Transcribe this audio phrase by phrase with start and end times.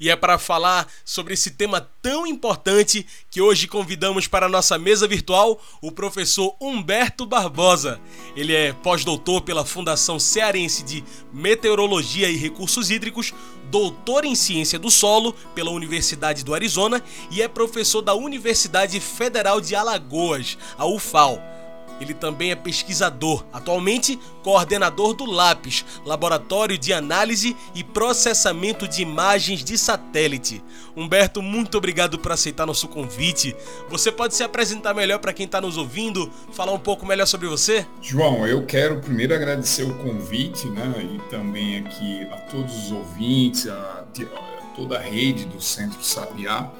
[0.00, 4.78] E é para falar sobre esse tema tão importante que hoje convidamos para a nossa
[4.78, 8.00] mesa virtual o professor Humberto Barbosa.
[8.34, 13.32] Ele é pós-doutor pela Fundação Cearense de Meteorologia e Recursos Hídricos,
[13.70, 19.60] doutor em Ciência do Solo pela Universidade do Arizona e é professor da Universidade Federal
[19.60, 21.55] de Alagoas, a UFAL.
[22.00, 29.64] Ele também é pesquisador, atualmente coordenador do LAPIS, Laboratório de Análise e Processamento de Imagens
[29.64, 30.62] de Satélite.
[30.96, 33.56] Humberto, muito obrigado por aceitar nosso convite.
[33.88, 37.48] Você pode se apresentar melhor para quem está nos ouvindo, falar um pouco melhor sobre
[37.48, 37.86] você?
[38.00, 43.68] João, eu quero primeiro agradecer o convite, né, e também aqui a todos os ouvintes,
[43.68, 46.70] a, a toda a rede do Centro Sabiá,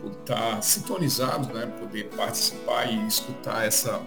[0.00, 4.00] por estar sintonizado, né, poder participar e escutar essa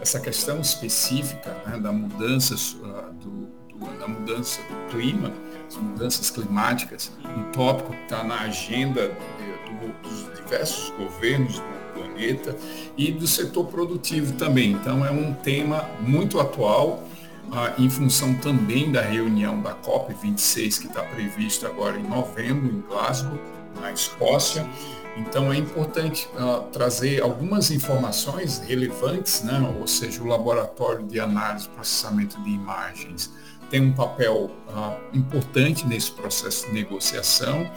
[0.00, 5.32] essa questão específica né, da mudança uh, do, do, da mudança do clima,
[5.68, 11.76] as mudanças climáticas, um tópico que está na agenda de, do, dos diversos governos do
[11.94, 12.56] planeta
[12.96, 14.72] e do setor produtivo também.
[14.72, 17.04] Então é um tema muito atual.
[17.46, 22.80] Uh, em função também da reunião da COP26 que está prevista agora em novembro em
[22.80, 23.38] Glasgow,
[23.80, 24.68] na Escócia,
[25.16, 29.74] então é importante uh, trazer algumas informações relevantes, né?
[29.80, 33.32] ou seja, o laboratório de análise e processamento de imagens
[33.70, 37.68] tem um papel uh, importante nesse processo de negociação.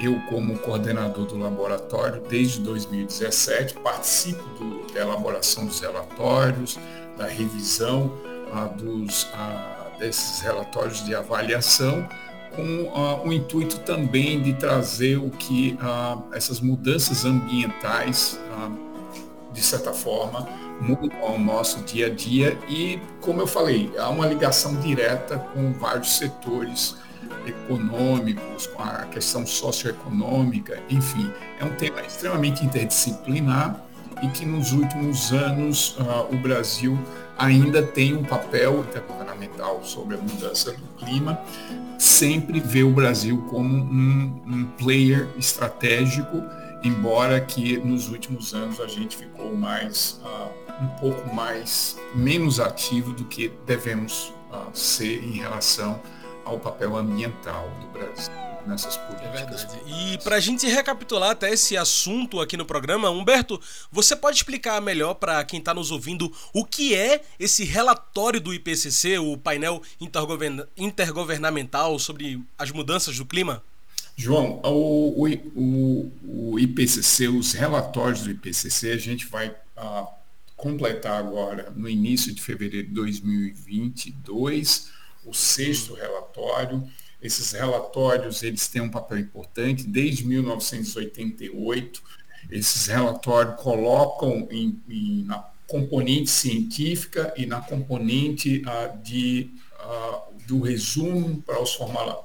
[0.00, 6.78] Eu, como coordenador do laboratório, desde 2017, participo do, da elaboração dos relatórios,
[7.18, 8.06] da revisão
[8.52, 9.28] uh, dos,
[9.98, 12.08] desses relatórios de avaliação,
[12.56, 19.62] com uh, o intuito também de trazer o que uh, essas mudanças ambientais, uh, de
[19.62, 20.48] certa forma,
[20.80, 22.58] mudam ao nosso dia a dia.
[22.68, 26.96] E, como eu falei, há uma ligação direta com vários setores
[27.46, 33.83] econômicos, com a questão socioeconômica, enfim, é um tema extremamente interdisciplinar
[34.24, 35.96] e que nos últimos anos
[36.30, 36.98] o Brasil
[37.36, 41.38] ainda tem um papel intergovernamental sobre a mudança do clima,
[41.98, 46.42] sempre vê o Brasil como um, um player estratégico,
[46.82, 53.12] embora que nos últimos anos a gente ficou mais uh, um pouco mais menos ativo
[53.12, 56.00] do que devemos uh, ser em relação
[56.44, 59.28] ao papel ambiental do Brasil nessas políticas.
[59.28, 59.78] É verdade.
[59.86, 63.60] E para a gente recapitular até esse assunto aqui no programa, Humberto,
[63.90, 68.52] você pode explicar melhor para quem está nos ouvindo o que é esse relatório do
[68.52, 73.62] IPCC, o painel intergovern intergovernamental sobre as mudanças do clima?
[74.16, 75.26] João, o,
[75.56, 76.12] o,
[76.52, 80.06] o, IPCC, os relatórios do IPCC, a gente vai uh,
[80.56, 84.88] completar agora, no início de fevereiro de 2022,
[85.26, 86.88] o sexto relatório
[87.24, 92.02] esses relatórios eles têm um papel importante desde 1988.
[92.50, 99.50] Esses relatórios colocam em, em, na componente científica e na componente uh, de,
[99.80, 101.74] uh, do resumo para os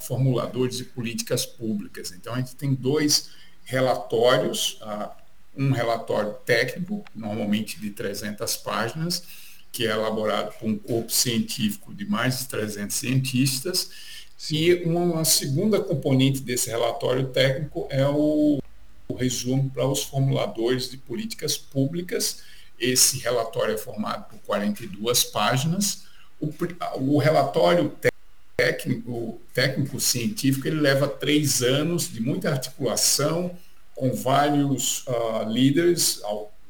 [0.02, 2.12] formuladores de políticas públicas.
[2.12, 3.30] Então, a gente tem dois
[3.64, 5.10] relatórios, uh,
[5.56, 9.24] um relatório técnico, normalmente de 300 páginas,
[9.72, 14.09] que é elaborado por um corpo científico de mais de 300 cientistas,
[14.40, 14.56] Sim.
[14.56, 18.60] E uma segunda componente desse relatório técnico é o,
[19.10, 22.42] o resumo para os formuladores de políticas públicas.
[22.80, 26.04] Esse relatório é formado por 42 páginas.
[26.40, 26.54] O,
[27.02, 27.94] o relatório
[28.56, 33.52] técnico, técnico científico ele leva três anos de muita articulação
[33.94, 36.22] com vários uh, líderes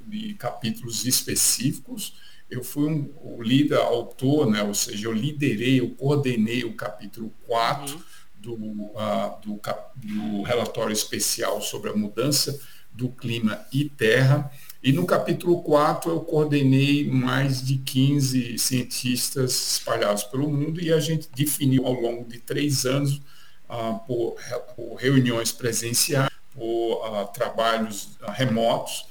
[0.08, 2.16] de capítulos específicos
[2.50, 7.32] eu fui um, o líder, autor, né, ou seja, eu liderei, eu coordenei o capítulo
[7.46, 8.02] 4 uhum.
[8.36, 9.62] do, uh, do,
[9.96, 12.60] do, relatório especial sobre a mudança
[12.92, 14.52] do clima e terra.
[14.82, 21.00] E no capítulo 4 eu coordenei mais de 15 cientistas espalhados pelo mundo e a
[21.00, 23.22] gente definiu ao longo de três anos,
[23.70, 24.38] uh, por,
[24.76, 29.09] por, reuniões presenciais, por uh, trabalhos remotos,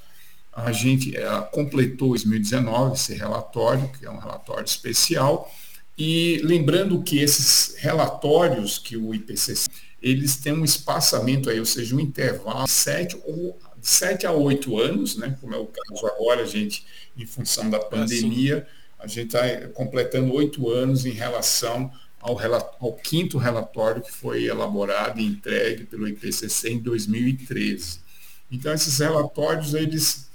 [0.64, 1.14] a gente
[1.52, 5.52] completou 2019 esse relatório, que é um relatório especial,
[5.96, 9.68] e lembrando que esses relatórios que o IPCC,
[10.00, 14.32] eles têm um espaçamento aí, ou seja, um intervalo de 7 ou de 7 a
[14.32, 16.84] 8 anos, né, como é o caso agora, a gente,
[17.16, 18.66] em função da pandemia,
[18.98, 21.90] a gente está completando oito anos em relação
[22.20, 22.36] ao,
[22.80, 28.00] ao, quinto relatório que foi elaborado e entregue pelo IPCC em 2013.
[28.50, 30.27] Então, esses relatórios, eles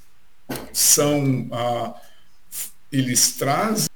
[0.72, 1.94] são, ah,
[2.92, 3.90] eles trazem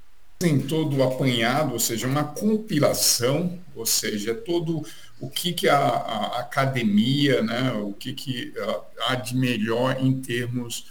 [0.68, 4.86] todo o apanhado, ou seja, uma compilação, ou seja, todo
[5.20, 10.22] o que, que a, a academia, né, o que, que ah, há de melhor em
[10.22, 10.86] termos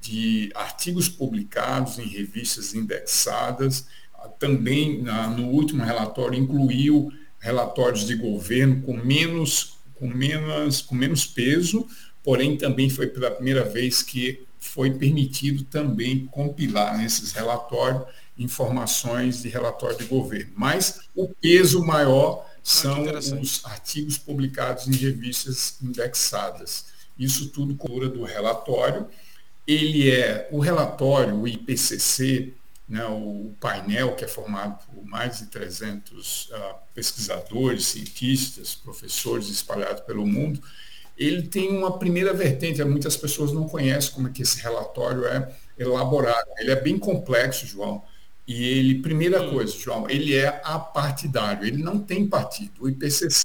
[0.00, 3.86] de artigos publicados em revistas indexadas.
[4.14, 5.02] Ah, também,
[5.36, 11.86] no último relatório, incluiu relatórios de governo com menos, com menos, com menos peso,
[12.22, 18.02] porém também foi pela primeira vez que foi permitido também compilar nesses relatórios
[18.36, 20.52] informações de relatório de governo.
[20.56, 23.04] Mas o peso maior ah, são
[23.40, 26.86] os artigos publicados em revistas indexadas.
[27.16, 29.06] Isso tudo cura do relatório.
[29.64, 32.52] Ele é o relatório, o IPCC,
[32.88, 39.48] né, o painel que é formado por mais de 300 uh, ah, pesquisadores, cientistas, professores
[39.48, 40.60] espalhados pelo mundo,
[41.16, 45.52] ele tem uma primeira vertente, muitas pessoas não conhecem como é que esse relatório é
[45.78, 46.50] elaborado.
[46.58, 48.02] Ele é bem complexo, João.
[48.46, 49.54] E ele, primeira hum.
[49.54, 52.72] coisa, João, ele é apartidário, ele não tem partido.
[52.80, 53.44] O IPCC,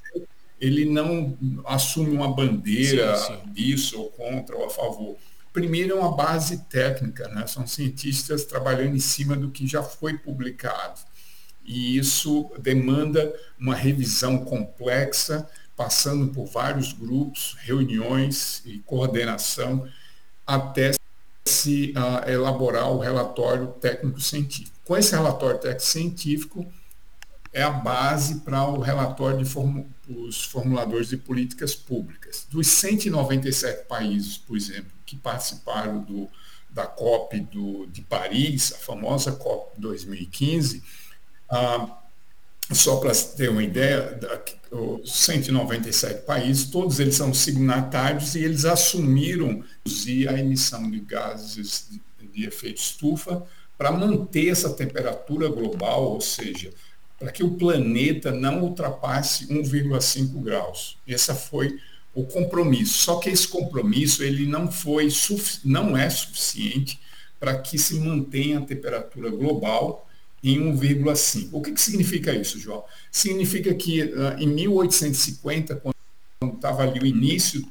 [0.60, 3.52] ele não assume uma bandeira sim, sim.
[3.52, 5.16] disso ou contra ou a favor.
[5.52, 7.46] Primeiro é uma base técnica, né?
[7.46, 11.00] são cientistas trabalhando em cima do que já foi publicado.
[11.64, 15.48] E isso demanda uma revisão complexa,
[15.80, 19.88] passando por vários grupos, reuniões e coordenação,
[20.46, 20.92] até
[21.46, 24.76] se uh, elaborar o relatório técnico-científico.
[24.84, 26.70] Com esse relatório técnico-científico,
[27.50, 32.46] é a base para o relatório de form os formuladores de políticas públicas.
[32.50, 36.28] Dos 197 países, por exemplo, que participaram do,
[36.68, 40.82] da COP do, de Paris, a famosa COP 2015,
[41.50, 41.99] uh,
[42.72, 44.18] só para ter uma ideia,
[44.70, 49.62] os 197 países, todos eles são signatários e eles assumiram
[50.28, 51.88] a emissão de gases
[52.32, 53.44] de efeito estufa
[53.76, 56.70] para manter essa temperatura global, ou seja,
[57.18, 60.96] para que o planeta não ultrapasse 1,5 graus.
[61.06, 61.78] Esse foi
[62.14, 62.94] o compromisso.
[62.94, 65.08] Só que esse compromisso ele não foi
[65.64, 67.00] não é suficiente
[67.38, 70.06] para que se mantenha a temperatura global
[70.42, 71.48] em 1,5.
[71.52, 72.84] O que, que significa isso, João?
[73.10, 75.94] Significa que uh, em 1850, quando
[76.54, 77.62] estava ali o início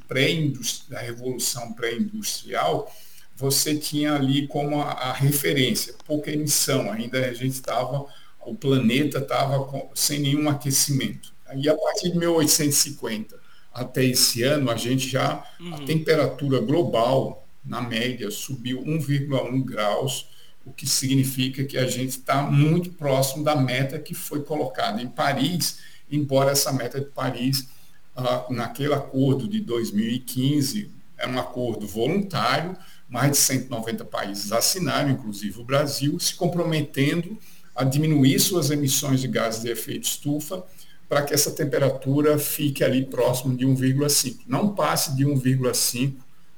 [0.88, 2.92] da revolução pré-industrial,
[3.36, 8.06] você tinha ali como a, a, referência, pouca emissão, ainda a gente estava,
[8.44, 11.32] o planeta estava sem nenhum aquecimento.
[11.56, 13.40] E a partir de 1850
[13.72, 15.74] até esse ano, a gente já, uhum.
[15.74, 20.28] a temperatura global, na média, subiu 1,1 graus,
[20.70, 25.08] o que significa que a gente está muito próximo da meta que foi colocada em
[25.08, 27.68] Paris, embora essa meta de Paris,
[28.14, 32.76] ah, naquele acordo de 2015, é um acordo voluntário,
[33.08, 37.36] mais de 190 países assinaram, inclusive o Brasil, se comprometendo
[37.74, 40.64] a diminuir suas emissões de gases de efeito estufa
[41.08, 44.42] para que essa temperatura fique ali próximo de 1,5.
[44.46, 46.14] Não passe de 1,5,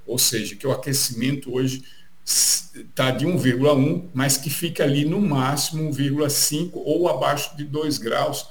[0.06, 1.82] ou seja, que o aquecimento hoje
[2.24, 8.46] está de 1,1, mas que fica ali no máximo 1,5 ou abaixo de 2 graus,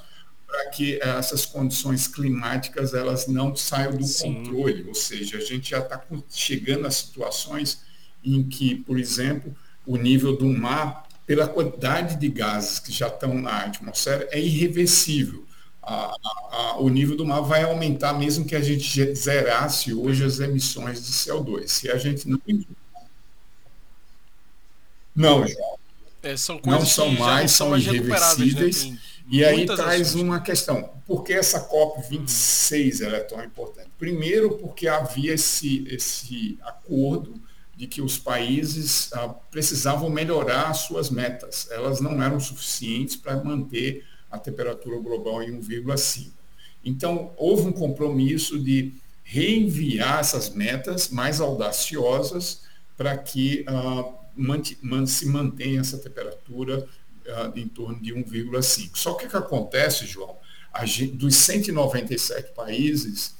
[0.46, 4.34] para que essas condições climáticas elas não saiam do Sim.
[4.34, 4.84] controle.
[4.86, 6.00] Ou seja, a gente já está
[6.30, 7.80] chegando a situações
[8.22, 13.34] em que, por exemplo, o nível do mar, pela quantidade de gases que já estão
[13.34, 15.46] na atmosfera, é irreversível.
[15.82, 16.14] a,
[16.52, 21.04] a, o nível do mar vai aumentar mesmo que a gente zerasse hoje as emissões
[21.04, 21.66] de CO2.
[21.68, 22.38] Se a gente não.
[25.14, 25.44] Não,
[26.22, 28.84] é, são não são mais, são, são irreversíveis.
[28.84, 28.98] Né?
[29.28, 30.22] E aí traz ações.
[30.22, 30.90] uma questão.
[31.06, 33.14] Por que essa COP26 hum.
[33.14, 33.88] é tão importante?
[33.98, 37.40] Primeiro, porque havia esse, esse acordo
[37.74, 41.68] de que os países ah, precisavam melhorar suas metas.
[41.70, 46.30] Elas não eram suficientes para manter a temperatura global em 1,5.
[46.84, 48.92] Então, houve um compromisso de
[49.24, 52.62] reenviar essas metas mais audaciosas
[52.96, 54.21] para que uh,
[55.06, 56.86] se mantenha essa temperatura
[57.26, 58.90] uh, em torno de 1,5.
[58.94, 60.36] Só que o que acontece, João?
[61.14, 63.34] Dos 197 países,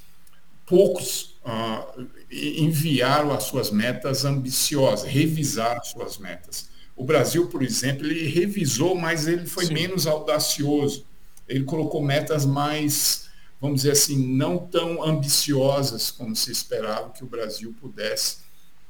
[0.65, 6.69] poucos uh, enviaram as suas metas ambiciosas, revisaram as suas metas.
[6.95, 9.73] O Brasil, por exemplo, ele revisou, mas ele foi Sim.
[9.73, 11.05] menos audacioso.
[11.47, 17.27] Ele colocou metas mais, vamos dizer assim, não tão ambiciosas como se esperava que o
[17.27, 18.42] Brasil pudesse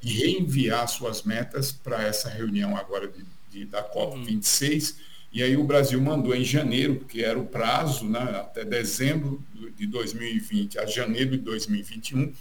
[0.09, 4.91] reenviar suas metas para essa reunião agora de, de da COP26.
[4.91, 4.97] Uhum.
[5.31, 9.43] E aí o Brasil mandou em janeiro, porque era o prazo, né, até dezembro
[9.75, 12.31] de 2020 a janeiro de 2021,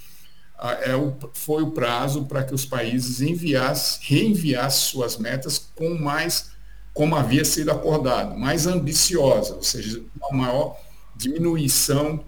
[0.83, 6.53] é o, foi o prazo para que os países enviassem, reenviassem suas metas com mais,
[6.93, 10.79] como havia sido acordado, mais ambiciosa, ou seja, uma maior
[11.17, 12.25] diminuição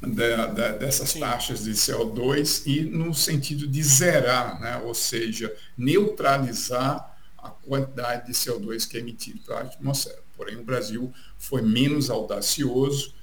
[0.00, 1.20] da, da, dessas Sim.
[1.20, 4.76] taxas de CO2 e no sentido de zerar, né?
[4.84, 10.22] ou seja, neutralizar a quantidade de CO2 que é emitido para a atmosfera.
[10.36, 13.14] Porém, o Brasil foi menos audacioso,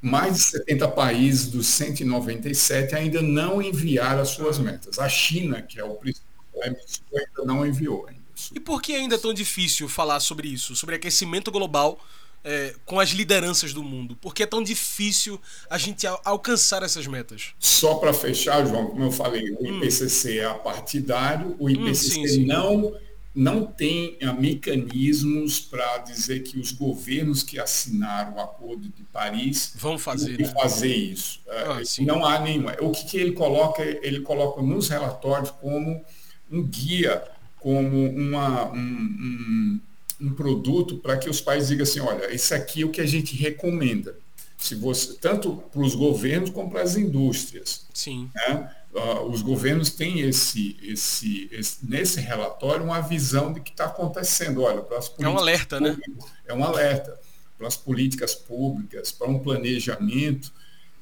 [0.00, 4.98] mais de 70 países dos 197 ainda não enviaram as suas metas.
[4.98, 6.28] A China, que é o principal
[6.62, 8.06] emissor, ainda não enviou.
[8.06, 8.22] Ainda.
[8.54, 12.00] E por que ainda é tão difícil falar sobre isso, sobre aquecimento global
[12.44, 14.16] é, com as lideranças do mundo?
[14.16, 17.54] Por que é tão difícil a gente alcançar essas metas?
[17.58, 20.42] Só para fechar, João, como eu falei, o IPCC hum.
[20.42, 22.46] é apartidário, o IPCC hum, sim, sim.
[22.46, 22.94] não
[23.38, 29.74] não tem uh, mecanismos para dizer que os governos que assinaram o Acordo de Paris
[29.76, 30.52] vão fazer, né?
[30.60, 31.40] fazer isso.
[31.48, 32.74] Ah, uh, não há nenhuma.
[32.80, 33.82] O que, que, ele coloca?
[33.82, 36.04] Ele coloca nos relatórios como
[36.50, 37.22] um guia,
[37.60, 39.80] como uma, um, um,
[40.20, 43.06] um produto para que os países digam assim, olha, isso aqui é o que a
[43.06, 44.16] gente recomenda.
[44.56, 47.86] Se você, tanto para os governos como para as indústrias.
[47.94, 48.28] Sim.
[48.34, 48.74] Né?
[48.92, 54.62] Uh, os governos têm esse, esse, esse, nesse relatório uma visão de que está acontecendo.
[54.62, 55.90] Olha, para as é um alerta, né?
[55.90, 56.30] públicas, né?
[56.46, 57.20] É um alerta
[57.56, 60.52] para as políticas públicas, para um planejamento.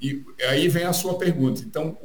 [0.00, 1.62] E aí vem a sua pergunta.
[1.62, 1.96] Então,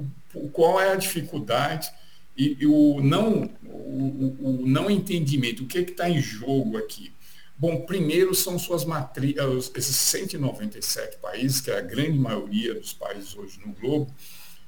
[0.53, 1.91] qual é a dificuldade
[2.37, 5.63] e, e o, não, o, o, não entendimento?
[5.63, 7.11] O que é está em jogo aqui?
[7.57, 13.35] Bom, primeiro são suas matrizes, esses 197 países, que é a grande maioria dos países
[13.35, 14.11] hoje no globo,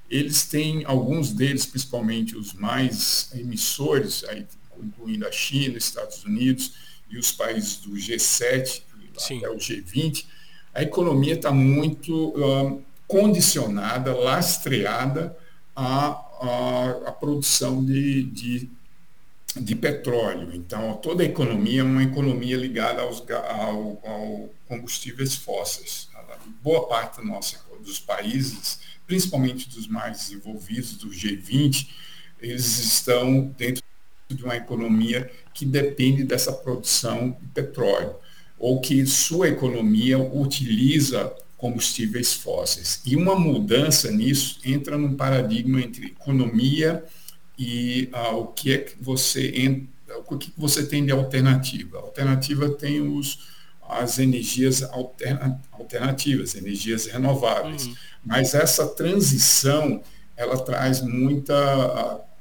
[0.10, 4.46] eles têm, alguns deles, principalmente os mais emissores, aí,
[4.78, 6.74] incluindo a China, Estados Unidos
[7.10, 8.84] e os países do G7,
[9.16, 10.26] até o G20,
[10.74, 15.38] a economia está muito uh, condicionada, lastreada
[15.76, 18.70] à, à, à produção de, de,
[19.56, 20.52] de, petróleo.
[20.54, 26.10] Então, toda a economia é uma economia ligada aos ao, ao combustíveis fósseis.
[26.62, 31.88] Boa parte nossa, dos países principalmente dos mais desenvolvidos, do G20,
[32.42, 33.84] eles estão dentro
[34.30, 38.16] de uma economia que depende dessa produção de petróleo,
[38.58, 41.34] ou que sua economia utiliza
[41.64, 43.02] combustíveis fósseis.
[43.06, 47.06] E uma mudança nisso entra num paradigma entre economia
[47.58, 49.48] e ah, o que é que você
[50.28, 52.00] o que você tem de alternativa.
[52.00, 53.48] A alternativa tem os,
[53.88, 57.86] as energias alterna, alternativas, energias renováveis.
[57.86, 57.96] Uhum.
[58.26, 60.04] Mas essa transição,
[60.36, 61.56] ela traz muita,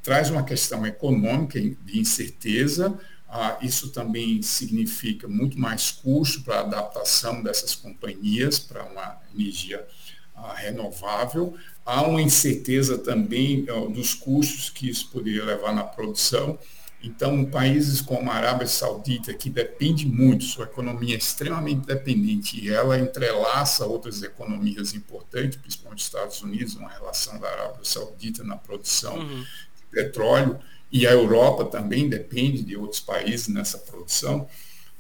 [0.03, 2.99] traz uma questão econômica de incerteza,
[3.35, 9.89] ah, isso também significa muito mais custo para a adaptação dessas companhias para uma energia
[10.37, 11.57] ah, renovável.
[11.83, 16.59] Há uma incerteza também dos custos que isso poderia levar na produção.
[17.03, 22.71] Então, países como a Arábia Saudita, que depende muito, sua economia é extremamente dependente e
[22.71, 28.57] ela entrelaça outras economias importantes, principalmente os Estados Unidos, uma relação da Arábia Saudita na
[28.57, 29.41] produção uhum.
[29.41, 30.61] de petróleo,
[30.93, 34.47] e a Europa também depende de outros países nessa produção,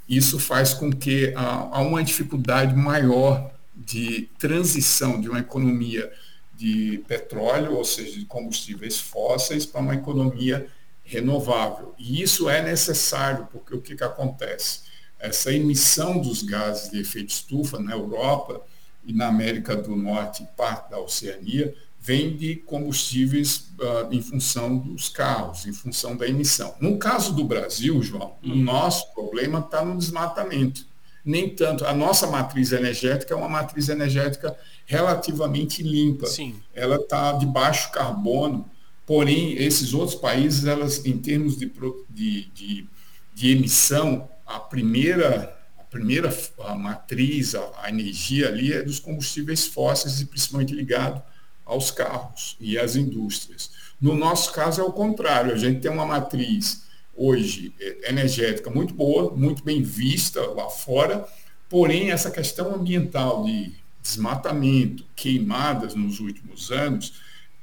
[0.09, 6.13] isso faz com que há uma dificuldade maior de transição de uma economia
[6.57, 10.67] de petróleo, ou seja, de combustíveis fósseis, para uma economia
[11.05, 11.95] renovável.
[11.99, 14.81] E isso é necessário, porque o que, que acontece?
[15.19, 18.63] Essa emissão dos gases de efeito estufa na Europa,
[19.05, 24.77] e na América do Norte e parte da Oceania, vem de combustíveis uh, em função
[24.77, 26.75] dos carros, em função da emissão.
[26.81, 28.55] No caso do Brasil, João, hum.
[28.55, 30.85] o nosso problema está no desmatamento.
[31.25, 31.87] Nem tanto.
[31.87, 36.27] A nossa matriz energética é uma matriz energética relativamente limpa.
[36.27, 36.57] Sim.
[36.75, 38.69] Ela está de baixo carbono,
[39.07, 41.73] porém, esses outros países, elas, em termos de,
[42.11, 42.89] de, de,
[43.33, 45.57] de emissão, a primeira
[45.89, 51.23] primeira a matriz, a, a, energia ali é dos combustíveis fósseis e principalmente ligado
[51.65, 53.71] aos carros e às indústrias.
[54.01, 56.83] No nosso caso é o contrário, a gente tem uma matriz
[57.15, 61.27] hoje é, energética muito boa, muito bem vista lá fora,
[61.69, 67.15] porém essa questão ambiental de desmatamento, queimadas nos últimos anos,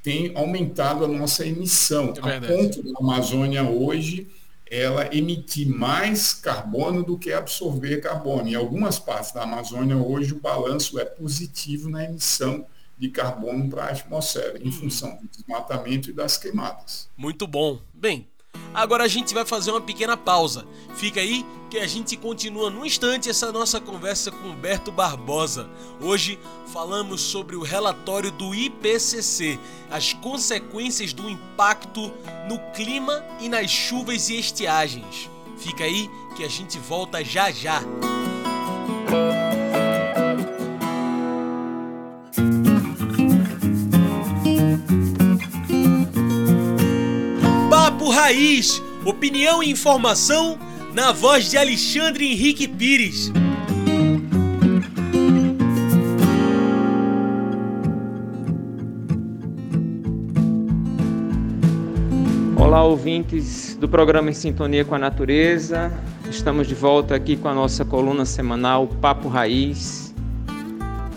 [0.02, 4.26] tem aumentado a nossa emissão, é a ponto da Amazônia hoje
[4.70, 8.48] ela emitir mais carbono do que absorver carbono.
[8.48, 13.84] Em algumas partes da Amazônia hoje o balanço é positivo na emissão de carbono para
[13.84, 14.72] a atmosfera, em hum.
[14.72, 17.08] função do desmatamento e das queimadas.
[17.16, 17.80] Muito bom.
[17.94, 18.28] Bem,
[18.74, 20.66] agora a gente vai fazer uma pequena pausa.
[20.94, 25.70] Fica aí que a gente continua no instante essa nossa conversa com Humberto Barbosa.
[26.00, 26.38] Hoje
[26.72, 32.12] falamos sobre o relatório do IPCC, as consequências do impacto
[32.48, 35.30] no clima e nas chuvas e estiagens.
[35.58, 37.82] Fica aí que a gente volta já já.
[39.10, 39.59] Papo
[48.10, 50.58] Raiz, opinião e informação
[50.92, 53.32] na voz de Alexandre Henrique Pires.
[62.56, 65.92] Olá, ouvintes do programa Em Sintonia com a Natureza.
[66.28, 70.14] Estamos de volta aqui com a nossa coluna semanal Papo Raiz.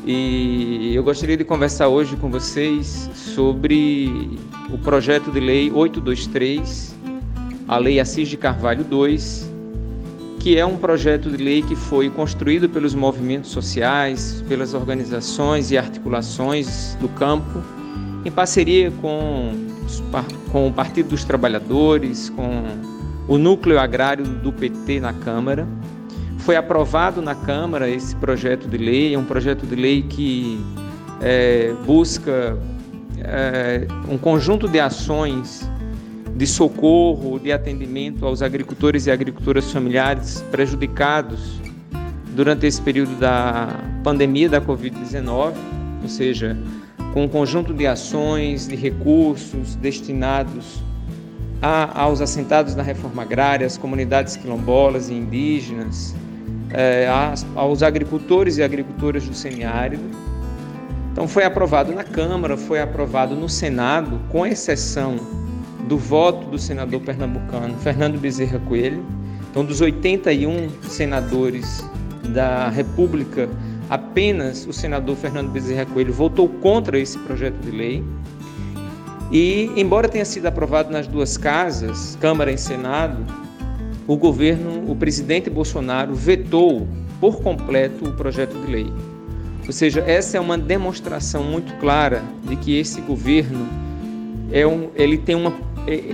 [0.05, 4.37] E eu gostaria de conversar hoje com vocês sobre
[4.69, 6.92] o projeto de lei 823,
[7.67, 9.17] a Lei Assis de Carvalho II,
[10.39, 15.77] que é um projeto de lei que foi construído pelos movimentos sociais, pelas organizações e
[15.77, 17.63] articulações do campo,
[18.25, 19.53] em parceria com,
[20.51, 22.63] com o Partido dos Trabalhadores, com
[23.27, 25.67] o núcleo agrário do PT na Câmara.
[26.39, 30.59] Foi aprovado na Câmara esse projeto de lei, é um projeto de lei que
[31.21, 32.57] é, busca
[33.19, 35.69] é, um conjunto de ações
[36.35, 41.61] de socorro, de atendimento aos agricultores e agricultoras familiares prejudicados
[42.35, 43.67] durante esse período da
[44.03, 45.53] pandemia da Covid-19,
[46.01, 46.57] ou seja,
[47.13, 50.81] com um conjunto de ações, de recursos destinados
[51.61, 56.15] a, aos assentados na reforma agrária, às comunidades quilombolas e indígenas,
[56.71, 57.07] é,
[57.55, 60.03] aos agricultores e agricultoras do semiárido.
[61.11, 65.42] Então foi aprovado na Câmara, foi aprovado no Senado, com exceção
[65.87, 69.03] do voto do senador pernambucano Fernando Bezerra Coelho.
[69.49, 71.83] Então, dos 81 senadores
[72.29, 73.49] da República,
[73.89, 78.03] apenas o senador Fernando Bezerra Coelho votou contra esse projeto de lei.
[79.31, 83.25] E, embora tenha sido aprovado nas duas casas, Câmara e Senado,
[84.07, 86.87] o governo, o presidente Bolsonaro vetou
[87.19, 88.93] por completo o projeto de lei.
[89.65, 93.67] Ou seja, essa é uma demonstração muito clara de que esse governo
[94.51, 95.51] é um, ele tem uma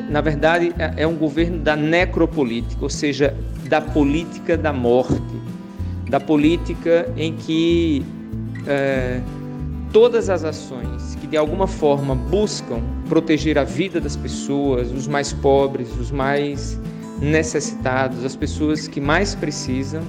[0.09, 3.35] na verdade, é, é um governo da necropolítica, ou seja,
[3.67, 5.21] da política da morte,
[6.09, 8.03] da política em que
[8.65, 9.21] é,
[9.93, 15.33] todas as ações que de alguma forma buscam proteger a vida das pessoas, os mais
[15.33, 16.79] pobres, os mais
[17.21, 20.01] necessitados, as pessoas que mais precisam,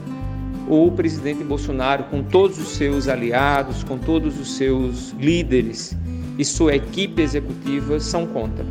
[0.68, 5.96] o presidente Bolsonaro, com todos os seus aliados, com todos os seus líderes
[6.38, 8.64] e sua equipe executiva, são contra.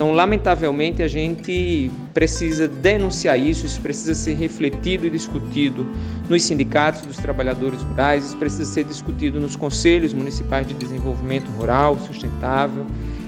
[0.00, 5.86] Então, lamentavelmente, a gente precisa denunciar isso, isso precisa ser refletido e discutido
[6.26, 11.98] nos sindicatos dos trabalhadores rurais, isso precisa ser discutido nos conselhos municipais de desenvolvimento rural
[11.98, 12.86] sustentável,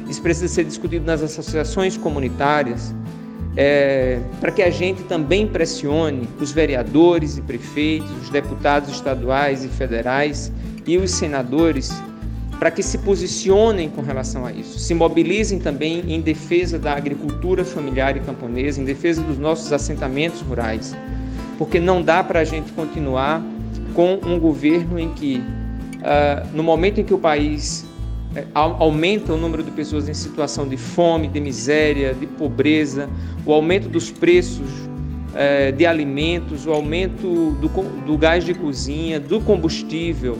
[0.08, 2.94] isso precisa ser discutido nas associações comunitárias,
[3.54, 9.68] é, para que a gente também pressione os vereadores e prefeitos, os deputados estaduais e
[9.68, 10.50] federais
[10.86, 11.92] e os senadores
[12.62, 17.64] para que se posicionem com relação a isso, se mobilizem também em defesa da agricultura
[17.64, 20.96] familiar e camponesa, em defesa dos nossos assentamentos rurais,
[21.58, 23.44] porque não dá para a gente continuar
[23.94, 27.84] com um governo em que, uh, no momento em que o país
[28.36, 33.10] uh, aumenta o número de pessoas em situação de fome, de miséria, de pobreza,
[33.44, 37.68] o aumento dos preços uh, de alimentos, o aumento do,
[38.06, 40.38] do gás de cozinha, do combustível,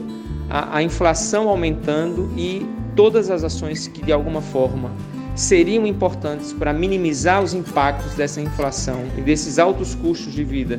[0.53, 4.93] a, a inflação aumentando e todas as ações que de alguma forma
[5.35, 10.79] seriam importantes para minimizar os impactos dessa inflação e desses altos custos de vida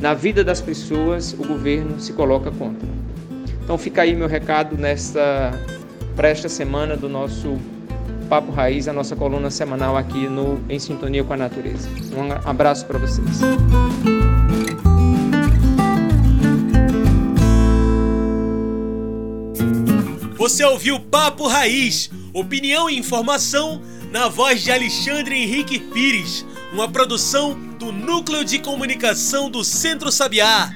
[0.00, 2.88] na vida das pessoas, o governo se coloca contra.
[3.62, 5.52] Então fica aí meu recado nesta
[6.16, 7.56] para esta semana do nosso
[8.28, 11.88] Papo Raiz, a nossa coluna semanal aqui no Em Sintonia com a Natureza.
[12.16, 13.40] Um abraço para vocês.
[20.42, 27.54] Você ouviu Papo Raiz, opinião e informação na voz de Alexandre Henrique Pires, uma produção
[27.78, 30.68] do Núcleo de Comunicação do Centro Sabiá.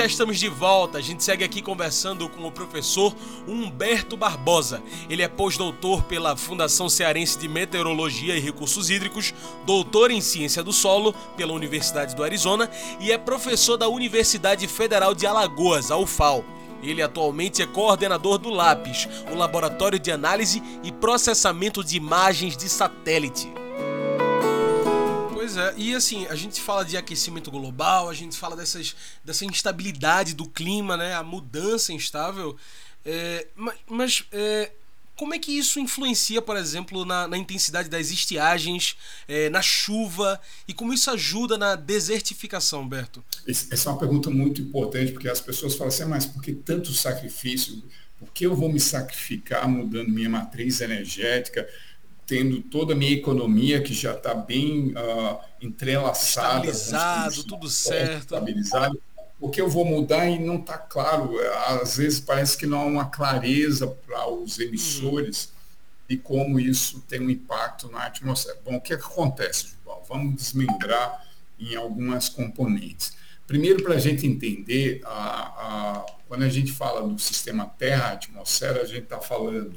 [0.00, 0.96] Já estamos de volta.
[0.96, 3.14] A gente segue aqui conversando com o professor
[3.46, 4.82] Humberto Barbosa.
[5.10, 9.34] Ele é pós-doutor pela Fundação Cearense de Meteorologia e Recursos Hídricos,
[9.66, 15.14] doutor em Ciência do Solo pela Universidade do Arizona e é professor da Universidade Federal
[15.14, 16.46] de Alagoas, a UFAL.
[16.82, 22.70] Ele atualmente é coordenador do LAPIS, o Laboratório de Análise e Processamento de Imagens de
[22.70, 23.59] Satélite.
[25.40, 29.42] Pois é, e assim, a gente fala de aquecimento global, a gente fala dessas, dessa
[29.46, 31.14] instabilidade do clima, né?
[31.14, 32.58] A mudança instável.
[33.06, 33.46] É,
[33.88, 34.70] mas, é,
[35.16, 40.38] como é que isso influencia, por exemplo, na, na intensidade das estiagens, é, na chuva,
[40.68, 43.24] e como isso ajuda na desertificação, Berto?
[43.48, 46.52] Essa é uma pergunta muito importante, porque as pessoas falam assim, ah, mas por que
[46.52, 47.82] tanto sacrifício?
[48.18, 51.66] Por que eu vou me sacrificar mudando minha matriz energética?
[52.30, 56.68] Tendo toda a minha economia que já está bem uh, entrelaçada.
[56.68, 58.20] Estabilizado, tudo certo.
[58.20, 59.02] Estabilizado.
[59.40, 61.36] Porque eu vou mudar e não está claro.
[61.66, 65.50] Às vezes parece que não há uma clareza para os emissores uhum.
[66.08, 68.60] de como isso tem um impacto na atmosfera.
[68.64, 70.00] Bom, o que, é que acontece, João?
[70.08, 71.26] Vamos desmembrar
[71.58, 73.12] em algumas componentes.
[73.44, 78.84] Primeiro, para a gente entender, a, a, quando a gente fala do sistema Terra-atmosfera, a
[78.84, 79.74] gente está falando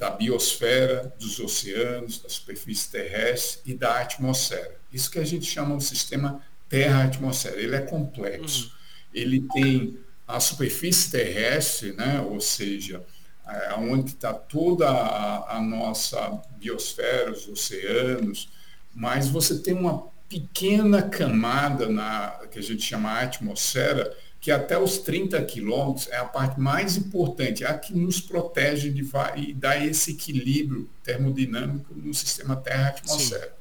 [0.00, 4.80] da biosfera, dos oceanos, da superfície terrestre e da atmosfera.
[4.90, 7.60] Isso que a gente chama o sistema Terra-atmosfera.
[7.60, 8.64] Ele é complexo.
[8.64, 8.70] Uhum.
[9.12, 12.18] Ele tem a superfície terrestre, né?
[12.22, 13.04] ou seja,
[13.46, 18.48] é, onde está toda a, a nossa biosfera, os oceanos,
[18.94, 24.98] mas você tem uma pequena camada na que a gente chama atmosfera, que até os
[24.98, 29.76] 30 quilômetros é a parte mais importante, é a que nos protege de, e dá
[29.84, 33.54] esse equilíbrio termodinâmico no sistema Terra-atmosfera.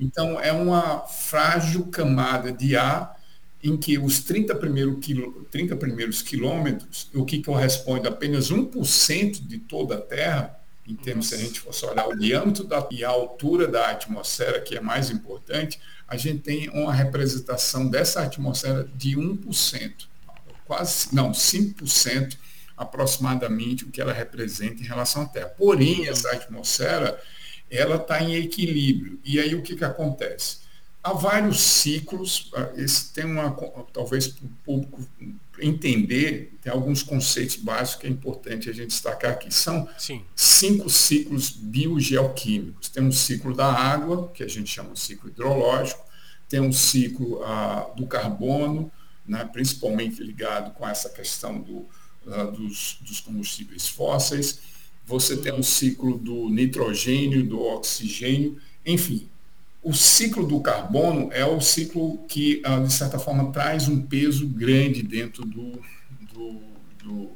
[0.00, 3.20] Então, é uma frágil camada de ar
[3.62, 9.46] em que os 30, primeiro quilô, 30 primeiros quilômetros, o que corresponde a apenas 1%
[9.46, 11.36] de toda a Terra, em termos, Nossa.
[11.36, 14.80] se a gente fosse olhar o diâmetro da, e a altura da atmosfera, que é
[14.80, 20.11] mais importante, a gente tem uma representação dessa atmosfera de 1%
[20.72, 22.38] quase, não, 5%
[22.74, 25.48] aproximadamente o que ela representa em relação à Terra.
[25.48, 27.20] Porém, essa atmosfera,
[27.70, 29.20] ela está em equilíbrio.
[29.22, 30.62] E aí o que, que acontece?
[31.04, 33.50] Há vários ciclos, ah, esse tem uma,
[33.92, 35.00] talvez para o público
[35.60, 39.52] entender, tem alguns conceitos básicos que é importante a gente destacar aqui.
[39.52, 40.24] São Sim.
[40.34, 42.88] cinco ciclos biogeoquímicos.
[42.88, 46.02] Tem um ciclo da água, que a gente chama de ciclo hidrológico,
[46.48, 48.90] tem um ciclo ah, do carbono,
[49.26, 51.86] né, principalmente ligado com essa questão do,
[52.26, 54.60] uh, dos, dos, combustíveis fósseis.
[55.06, 59.28] Você tem um ciclo do nitrogênio, do oxigênio, enfim.
[59.82, 64.46] O ciclo do carbono é o ciclo que, uh, de certa forma, traz um peso
[64.46, 65.80] grande dentro do,
[66.32, 66.60] do,
[67.02, 67.30] do,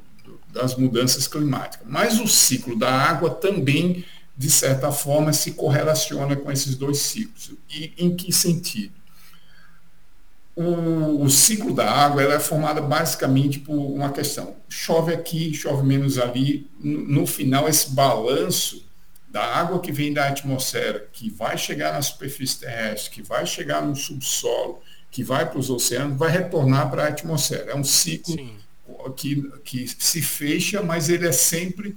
[0.51, 1.85] das mudanças climáticas.
[1.87, 4.03] Mas o ciclo da água também,
[4.37, 7.51] de certa forma, se correlaciona com esses dois ciclos.
[7.69, 8.93] E em que sentido?
[10.57, 14.55] O, o, ciclo da água ela é formada basicamente por uma questão.
[14.67, 16.67] Chove aqui, chove menos ali.
[16.79, 18.83] No, no final, esse balanço
[19.29, 23.85] da água que vem da atmosfera, que vai chegar na superfície terrestre, que vai chegar
[23.85, 27.73] no subsolo, que vai para os oceanos, vai retornar para a atmosfera.
[27.73, 28.35] É um ciclo
[29.15, 31.95] que, que se fecha, mas ele é sempre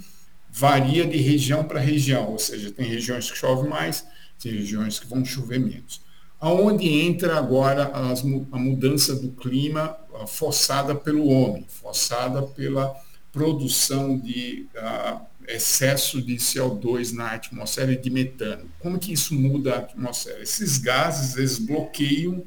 [0.51, 4.05] varia de região para região, ou seja, tem regiões que chove mais,
[4.39, 6.10] tem regiões que vão chover menos
[6.41, 12.95] aonde entra agora as, a mudança do clima forçada pelo homem, forçada pela
[13.33, 18.71] produção de uh, excesso de CO2 na atmosfera e de metano.
[18.79, 20.43] Como que isso muda a atmosfera?
[20.43, 22.43] Esses gases, eles bloqueiam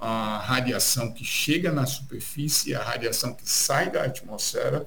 [0.00, 4.86] a radiação que chega na superfície e a radiação que sai da atmosfera.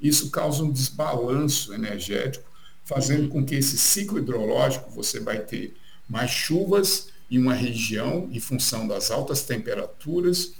[0.00, 2.44] Isso causa um desbalanço energético,
[2.84, 5.76] fazendo com que esse ciclo hidrológico você vai ter
[6.08, 10.54] mais chuvas, em uma região em função das altas temperaturas.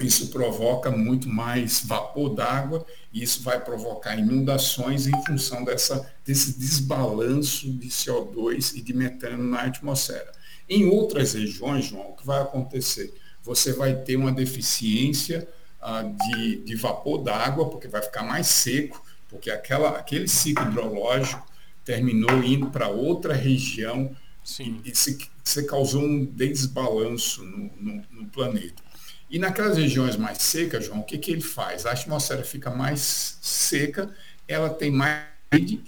[0.00, 6.58] Isso provoca muito mais vapor d'água e isso vai provocar inundações em função dessa, desse
[6.58, 10.32] desbalanço de CO2 e de metano na atmosfera.
[10.68, 13.14] Em outras regiões, João, o que vai acontecer?
[13.42, 15.46] Você vai ter uma deficiência
[15.80, 21.46] ah, de, de vapor d'água, porque vai ficar mais seco, porque aquela, aquele ciclo hidrológico
[21.84, 24.80] terminou indo para outra região Sim.
[24.82, 28.82] e, e se, se, causou um desbalanço no, no, no, planeta.
[29.30, 31.86] E naquelas regiões mais secas, João, o que, que ele faz?
[31.86, 34.14] A atmosfera fica mais seca,
[34.48, 35.34] ela tem mais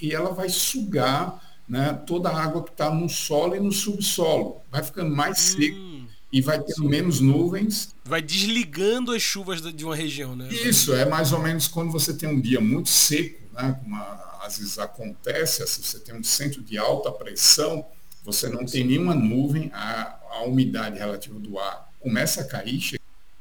[0.01, 4.61] e ela vai sugar né, toda a água que está no solo e no subsolo.
[4.71, 5.57] Vai ficando mais hum.
[5.57, 5.97] seco
[6.33, 6.89] e vai tendo Sim.
[6.89, 7.95] menos nuvens.
[8.05, 10.49] Vai desligando as chuvas de uma região, né?
[10.49, 13.79] Isso, é mais ou menos quando você tem um dia muito seco, né?
[13.83, 13.97] Como
[14.43, 17.85] às vezes acontece, assim, você tem um centro de alta pressão,
[18.27, 22.81] você não tem nenhuma nuvem, a, a umidade relativa do ar começa a cair,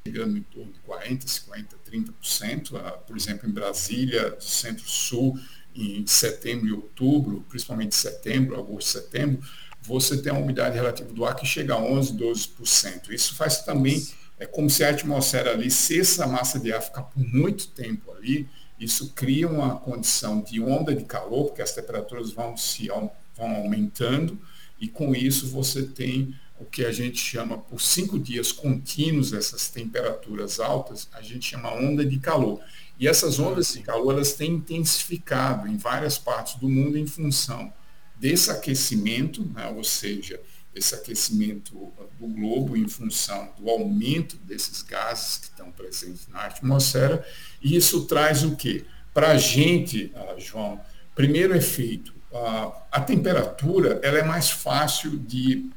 [0.08, 2.92] chegando em torno de 40, 50, 30%.
[3.08, 5.40] por exemplo, em Brasília, centro-sul,
[5.76, 9.44] em setembro e outubro, principalmente setembro, agosto, setembro,
[9.82, 13.10] você tem uma umidade relativa do ar que chega a 11, 12%.
[13.10, 14.06] Isso faz também,
[14.40, 18.12] é como se a atmosfera ali, se essa massa de ar ficar por muito tempo
[18.12, 18.48] ali,
[18.80, 24.40] isso cria uma condição de onda de calor, porque as temperaturas vão se vão aumentando,
[24.80, 29.70] e com isso você tem o que a gente chama, por cinco dias contínuos, essas
[29.70, 32.62] temperaturas altas, a gente chama onda de calor.
[32.98, 37.74] E essas ondas de calor, elas têm intensificado em várias partes do mundo em função
[38.18, 40.40] desse aquecimento, né, ou seja,
[40.74, 47.26] esse aquecimento do globo em função do aumento desses gases que estão presentes na atmosfera,
[47.62, 48.86] e isso traz o quê?
[49.14, 50.80] Para a gente, uh, João,
[51.14, 55.70] primeiro efeito, uh, a temperatura ela é mais fácil de,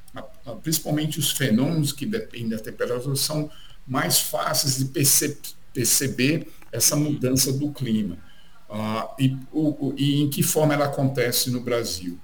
[0.44, 3.50] uh, principalmente os fenômenos que dependem da temperatura, são
[3.86, 5.38] mais fáceis de perce
[5.72, 8.18] perceber essa mudança do clima.
[9.18, 12.18] e, o, e em que forma ela acontece no Brasil?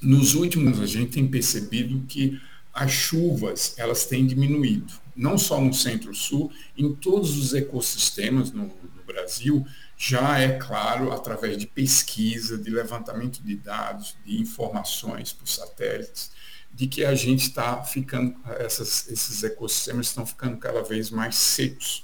[0.00, 2.40] Nos últimos, a gente tem percebido que
[2.72, 9.02] as chuvas elas têm diminuído, não só no Centro-Sul, em todos os ecossistemas no, no,
[9.06, 9.66] Brasil,
[10.02, 16.30] já é claro, através de pesquisa, de levantamento de dados, de informações por satélites,
[16.72, 22.02] de que a gente está ficando, essas, esses ecossistemas estão ficando cada vez mais secos,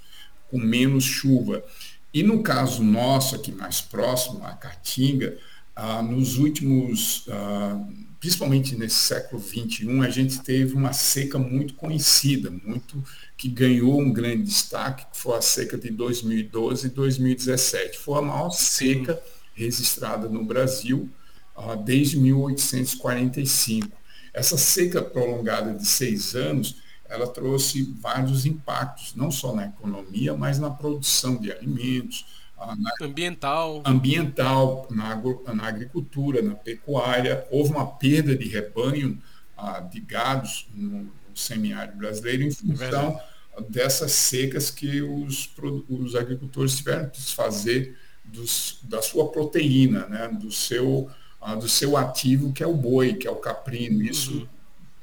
[0.50, 1.64] com menos chuva.
[2.12, 5.38] E no caso nosso, aqui mais próximo, a Caatinga,
[5.76, 7.86] ah, nos últimos, ah,
[8.18, 13.04] principalmente nesse século XXI, a gente teve uma seca muito conhecida, muito
[13.36, 17.98] que ganhou um grande destaque, que foi a seca de 2012 e 2017.
[17.98, 19.20] Foi a maior seca Sim.
[19.54, 21.10] registrada no Brasil
[21.54, 23.88] ah, desde 1845.
[24.32, 30.58] Essa seca prolongada de seis anos, ela trouxe vários impactos, não só na economia, mas
[30.58, 32.24] na produção de alimentos,
[32.58, 35.14] na, ambiental, ambiental na,
[35.54, 37.46] na, agricultura, na pecuária.
[37.50, 39.20] Houve uma perda de rebanho
[39.56, 43.20] ah, de gados no, no semiárido brasileiro em é função
[43.56, 45.50] é dessas secas que os,
[45.88, 51.96] os agricultores tiveram que desfazer dos, da sua proteína, né, do, seu, ah, do seu
[51.96, 54.02] ativo, que é o boi, que é o caprino.
[54.02, 54.48] Isso uhum.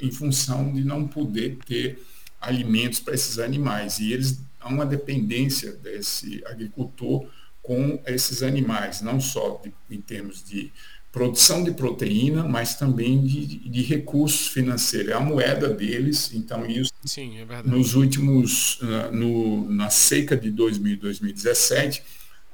[0.02, 2.04] em função de não poder ter
[2.42, 4.00] alimentos para esses animais.
[4.00, 7.28] E eles há uma dependência desse agricultor
[7.64, 10.72] com esses animais, não só de, em termos de
[11.12, 15.12] produção de proteína, mas também de, de recursos financeiros.
[15.12, 20.52] É a moeda deles, então isso Sim, é nos últimos, uh, no, na seca de
[20.52, 22.04] 2000 2017,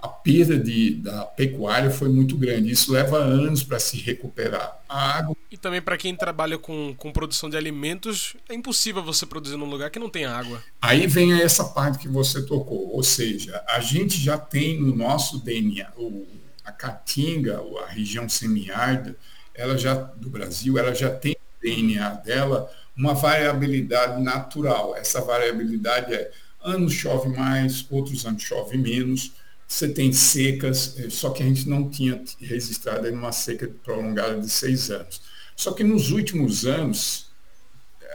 [0.02, 2.72] a perda de, da pecuária foi muito grande.
[2.72, 4.80] Isso leva anos para se recuperar.
[4.88, 5.36] A água.
[5.52, 9.70] E também para quem trabalha com, com produção de alimentos, é impossível você produzir num
[9.70, 10.64] lugar que não tem água.
[10.82, 12.96] Aí vem essa parte que você tocou.
[12.96, 16.26] Ou seja, a gente já tem no nosso DNA, o,
[16.64, 19.18] a Caatinga, a região semiárida,
[19.54, 24.96] ela já, do Brasil, ela já tem no DNA dela uma variabilidade natural.
[24.96, 26.32] Essa variabilidade é
[26.64, 29.34] anos chove mais, outros anos chove menos
[29.70, 34.50] você tem secas, eh, só que a gente não tinha registrado uma seca prolongada de
[34.50, 35.22] seis anos.
[35.56, 37.30] Só que nos últimos anos,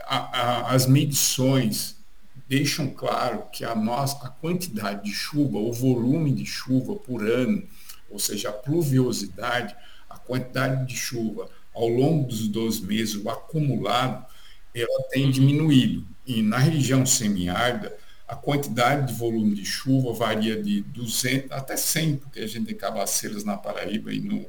[0.07, 1.97] a, a, as medições
[2.49, 7.63] deixam claro que a nossa a quantidade de chuva, o volume de chuva por ano,
[8.11, 9.77] ou seja, a pluviosidade,
[10.11, 14.27] a quantidade de chuva ao longo dos 12 meses, o acumulado,
[14.75, 16.05] ela tem diminuído.
[16.27, 22.17] E na região semiárida, a quantidade de volume de chuva varia de 200 até 100,
[22.17, 24.47] porque a gente tem cabaceiras na Paraíba e no,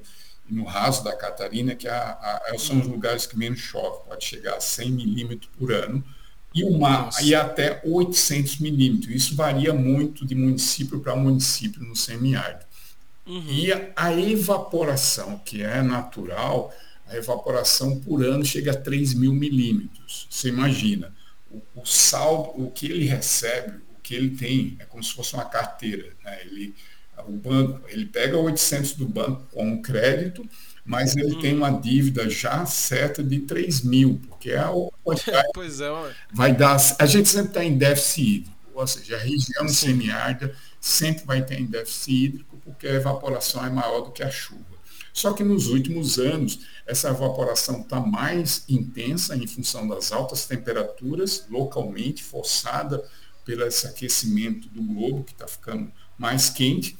[0.50, 4.24] no raso da Catarina, que é a, a, são os lugares que menos chove, pode
[4.24, 6.04] chegar a 100 milímetros por ano,
[6.54, 9.14] e, uma, e até 800 milímetros.
[9.14, 12.64] Isso varia muito de município para município no semiárido.
[13.28, 13.46] Uhum.
[13.50, 16.74] E a, a evaporação, que é natural,
[17.08, 20.28] a evaporação por ano chega a 3 mil milímetros.
[20.30, 21.14] Você imagina,
[21.52, 25.34] o, o saldo, o que ele recebe, o que ele tem, é como se fosse
[25.34, 26.12] uma carteira.
[26.24, 26.42] Né?
[26.42, 26.76] Ele,
[27.28, 30.48] o banco, ele pega 800 do banco com crédito,
[30.84, 34.72] mas ele tem uma dívida já certa de 3 mil, porque é a
[35.04, 35.48] quantidade.
[35.54, 35.90] pois é,
[36.32, 36.78] vai dar.
[37.00, 41.60] A gente sempre está em déficit hídrico, ou seja, a região semiárida sempre vai ter
[41.60, 44.75] em déficit hídrico, porque a evaporação é maior do que a chuva.
[45.16, 51.46] Só que nos últimos anos, essa evaporação está mais intensa em função das altas temperaturas,
[51.50, 53.02] localmente forçada
[53.46, 56.98] pelo esse aquecimento do globo, que está ficando mais quente,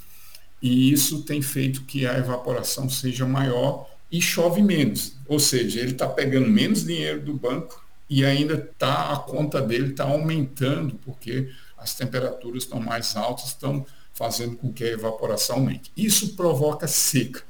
[0.62, 5.18] e isso tem feito que a evaporação seja maior e chove menos.
[5.28, 9.92] Ou seja, ele está pegando menos dinheiro do banco e ainda tá, a conta dele
[9.92, 15.92] está aumentando, porque as temperaturas estão mais altas, estão fazendo com que a evaporação aumente.
[15.98, 17.44] Isso provoca seca.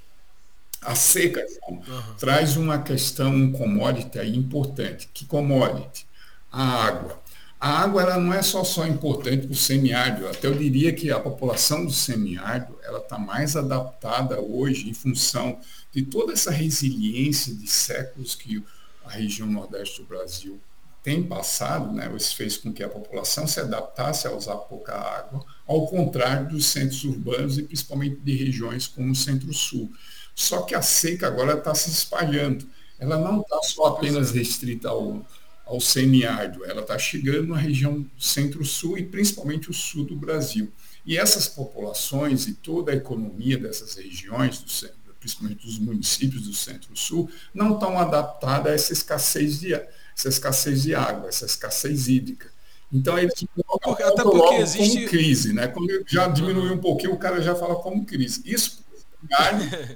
[0.86, 2.15] A seca uhum.
[2.17, 5.10] traz uma questão, um commodity aí importante.
[5.13, 6.06] Que commodity?
[6.52, 7.26] A água.
[7.60, 11.10] A água ela não é só, só importante para o semiárido, até eu diria que
[11.10, 15.60] a população do semiárido ela está mais adaptada hoje em função
[15.91, 18.63] de toda essa resiliência de séculos que
[19.06, 20.60] a região nordeste do Brasil
[21.02, 25.45] tem passado, né, isso fez com que a população se adaptasse a usar pouca água,
[25.67, 29.91] ao contrário dos centros urbanos e principalmente de regiões como o centro-sul.
[30.36, 32.67] Só que a seca agora está se espalhando.
[33.00, 35.26] Ela não está só apenas restrita ao
[35.65, 36.63] ao semiárido.
[36.63, 40.71] Ela está chegando na região centro-sul e principalmente o sul do Brasil.
[41.06, 46.54] E essas populações e toda a economia dessas regiões, do centro, principalmente dos municípios do
[46.54, 52.54] centro-sul, não estão adaptadas a essa escassez de, essa escassez de água, essa escassez hídrica.
[52.93, 53.34] Então eles
[53.82, 54.95] porque, até porque existe...
[54.95, 55.67] como crise, né?
[55.67, 58.41] Quando já diminuiu um pouquinho, o cara já fala como crise.
[58.45, 58.84] Isso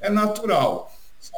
[0.01, 0.91] é natural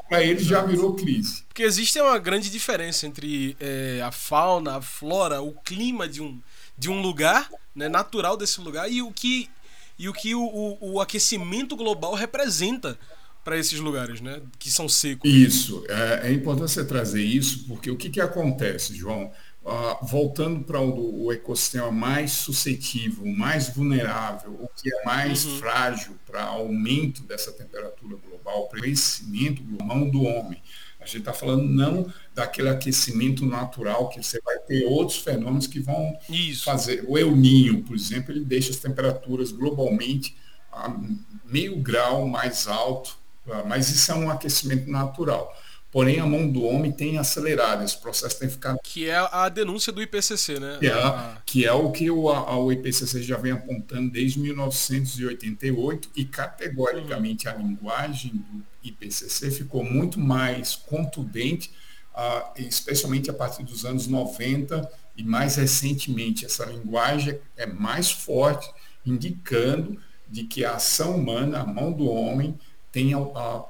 [0.08, 1.44] para eles já virou crise.
[1.48, 6.40] Porque existe uma grande diferença entre é, a fauna, a flora, o clima de um,
[6.78, 9.50] de um lugar, né, natural desse lugar, e o que,
[9.98, 12.98] e o, que o, o, o aquecimento global representa
[13.44, 15.30] para esses lugares, né, que são secos.
[15.30, 19.32] Isso, é, é importante você trazer isso, porque o que, que acontece, João?
[19.64, 25.60] Uh, voltando para o, o, ecossistema mais suscetível, mais vulnerável, o que é mais uhum.
[25.60, 30.60] frágil para aumento dessa temperatura global, para crescimento global do homem.
[31.00, 35.80] A gente está falando não daquele aquecimento natural, que você vai ter outros fenômenos que
[35.80, 36.64] vão Isso.
[36.64, 37.04] fazer.
[37.08, 40.38] O El Ninho, por exemplo, ele deixa as temperaturas globalmente
[40.72, 40.96] a
[41.44, 43.18] meio grau mais alto,
[43.50, 45.56] ah, mas isso é um aquecimento natural.
[45.92, 48.80] Porém, a mão do homem tem acelerado, esse processo tem ficado.
[48.82, 50.78] Que é a denúncia do IPCC, né?
[50.80, 56.10] Que é, que é o que o, a, o IPCC já vem apontando desde 1988
[56.16, 61.72] e, categoricamente, a linguagem do IPCC ficou muito mais contundente,
[62.16, 66.46] uh, especialmente a partir dos anos 90 e mais recentemente.
[66.46, 68.72] Essa linguagem é mais forte,
[69.06, 70.00] indicando
[70.30, 72.58] de que a ação humana, a mão do homem,
[72.92, 73.18] tenha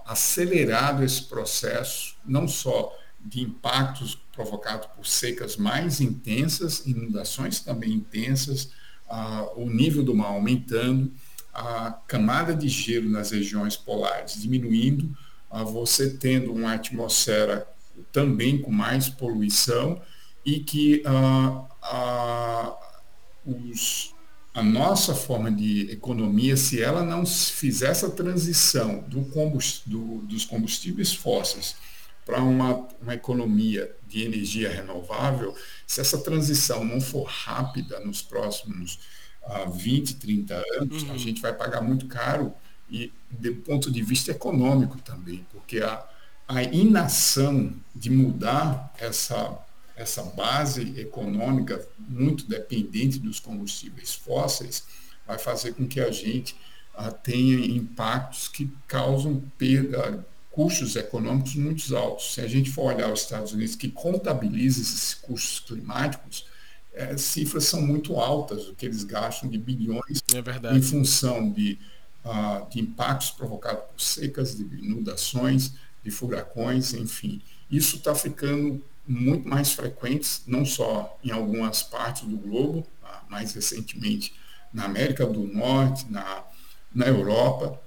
[0.05, 8.71] acelerado esse processo, não só de impactos provocados por secas mais intensas, inundações também intensas,
[9.55, 11.11] o nível do mar aumentando,
[11.53, 15.15] a camada de gelo nas regiões polares diminuindo,
[15.65, 17.67] você tendo uma atmosfera
[18.11, 20.01] também com mais poluição
[20.45, 21.03] e que
[23.45, 24.15] os
[24.53, 30.43] a nossa forma de economia, se ela não fizer essa transição do combust, do, dos
[30.43, 31.75] combustíveis fósseis
[32.25, 35.55] para uma, uma economia de energia renovável,
[35.87, 38.99] se essa transição não for rápida nos próximos
[39.43, 41.13] uh, 20, 30 anos, uhum.
[41.13, 42.53] a gente vai pagar muito caro
[42.89, 46.05] e do ponto de vista econômico também, porque a,
[46.45, 49.57] a inação de mudar essa
[50.01, 54.83] essa base econômica muito dependente dos combustíveis fósseis
[55.25, 56.55] vai fazer com que a gente
[56.95, 62.33] ah, tenha impactos que causam perda, custos econômicos muito altos.
[62.33, 66.45] Se a gente for olhar os Estados Unidos, que contabiliza esses custos climáticos,
[66.93, 71.79] é, cifras são muito altas, o que eles gastam de bilhões é em função de,
[72.25, 75.73] ah, de impactos provocados por secas, de inundações,
[76.03, 77.41] de furacões, enfim.
[77.69, 83.23] Isso está ficando muito mais frequentes, não só em algumas partes do globo, tá?
[83.29, 84.33] mais recentemente
[84.73, 86.43] na América do Norte, na,
[86.93, 87.79] na Europa,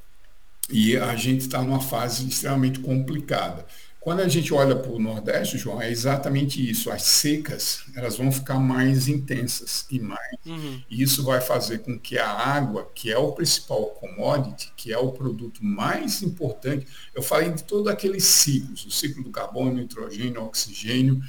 [0.70, 3.66] E a gente está numa fase extremamente complicada.
[4.05, 6.90] Quando a gente olha para o Nordeste, João, é exatamente isso.
[6.90, 10.36] As secas, elas vão ficar mais intensas e mais.
[10.44, 10.82] Uhum.
[10.90, 14.98] E isso vai fazer com que a água, que é o principal commodity, que é
[14.98, 20.42] o produto mais importante, eu falei de todos aqueles ciclos, o ciclo do carbono, nitrogênio,
[20.42, 21.22] oxigênio,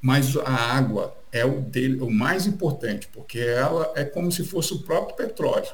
[0.00, 4.72] mas a água é o, dele, o mais importante, porque ela é como se fosse
[4.72, 5.72] o próprio petróleo.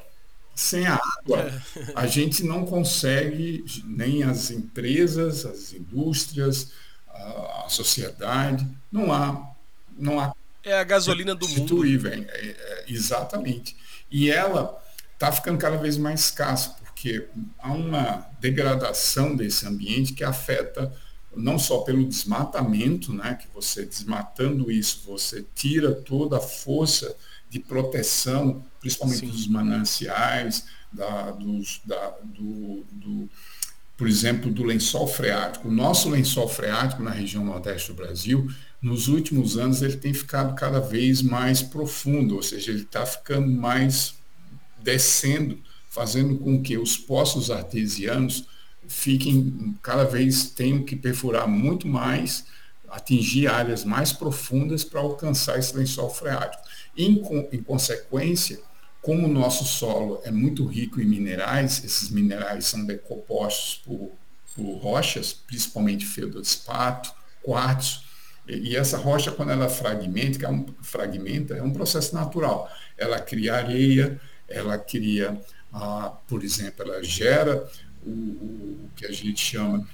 [0.57, 1.93] Sem a água, é.
[1.95, 6.73] a gente não consegue, nem as empresas, as indústrias,
[7.09, 9.53] a, sociedade, não há,
[9.99, 10.35] não há.
[10.65, 11.85] É a gasolina do mundo.
[11.85, 13.77] É, é, exatamente.
[14.11, 14.83] E ela
[15.13, 17.29] está ficando cada vez mais escassa, porque
[17.59, 20.91] há uma degradação desse ambiente que afeta
[21.37, 27.15] não só pelo desmatamento, né, que você desmatando isso, você tira toda a força
[27.49, 29.29] de proteção, principalmente Sim.
[29.29, 33.29] dos mananciais, da, dos, da, do, do,
[33.97, 35.69] por exemplo, do lençol freático.
[35.69, 38.49] O nosso lençol freático na região nordeste do Brasil,
[38.81, 43.49] nos últimos anos, ele tem ficado cada vez mais profundo, ou seja, ele está ficando
[43.49, 44.15] mais
[44.83, 48.47] descendo, fazendo com que os poços artesianos
[48.87, 52.45] fiquem cada vez tenham que perfurar muito mais,
[52.89, 56.63] atingir áreas mais profundas para alcançar esse lençol freático.
[56.97, 57.23] Em,
[57.53, 58.59] em consequência,
[59.03, 64.13] como o nosso solo é muito rico em minerais, esses minerais são decompostos por,
[64.55, 68.03] por rochas, principalmente feldespato, quartzo,
[68.49, 72.71] e, e essa rocha, quando ela fragmenta, é um, fragmenta, é um processo natural.
[72.97, 75.41] Ela cria areia, ela cria,
[75.73, 77.69] ah, por exemplo, ela gera
[78.05, 79.87] o, o que a gente chama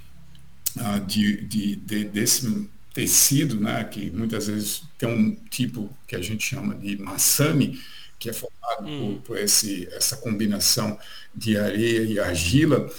[0.78, 6.20] ah, de, de, de, desse tecido, né, que muitas vezes tem um tipo que a
[6.20, 7.80] gente chama de massame,
[8.18, 9.14] que é formado hum.
[9.16, 10.98] por, por esse, essa combinação
[11.34, 12.90] de areia e argila,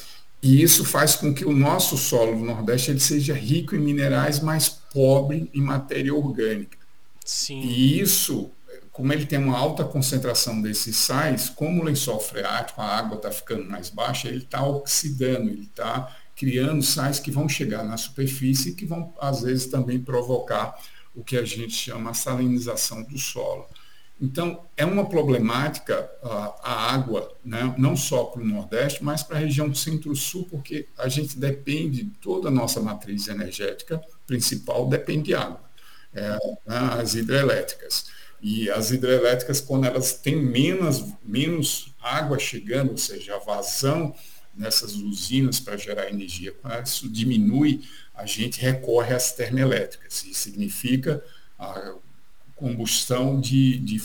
[0.41, 4.41] e isso faz com que o nosso solo do Nordeste ele seja rico em minerais,
[4.41, 6.78] mas pobre em matéria orgânica.
[7.24, 7.62] Sim.
[7.62, 8.52] E isso
[8.94, 13.32] como ele tem uma alta concentração desses sais, como o lençol freático, a água está
[13.32, 18.69] ficando mais baixa, ele está oxidando, ele está criando sais que vão chegar na superfície
[18.69, 20.77] e que vão, às vezes, também provocar
[21.15, 23.67] o que a gente chama salinização do solo.
[24.19, 29.38] Então, é uma problemática a, a água, né, não só para o Nordeste, mas para
[29.38, 35.36] a região Centro-Sul, porque a gente depende, toda a nossa matriz energética principal depende de
[35.36, 35.61] água,
[36.13, 36.29] é,
[36.65, 38.05] né, as hidrelétricas.
[38.41, 44.13] E as hidrelétricas, quando elas têm menos, menos água chegando, ou seja, a vazão
[44.56, 47.82] nessas usinas para gerar energia, isso diminui,
[48.14, 50.24] a gente recorre às termoelétricas.
[50.24, 51.24] Isso significa
[51.58, 51.95] a
[52.56, 53.99] combustão de, de,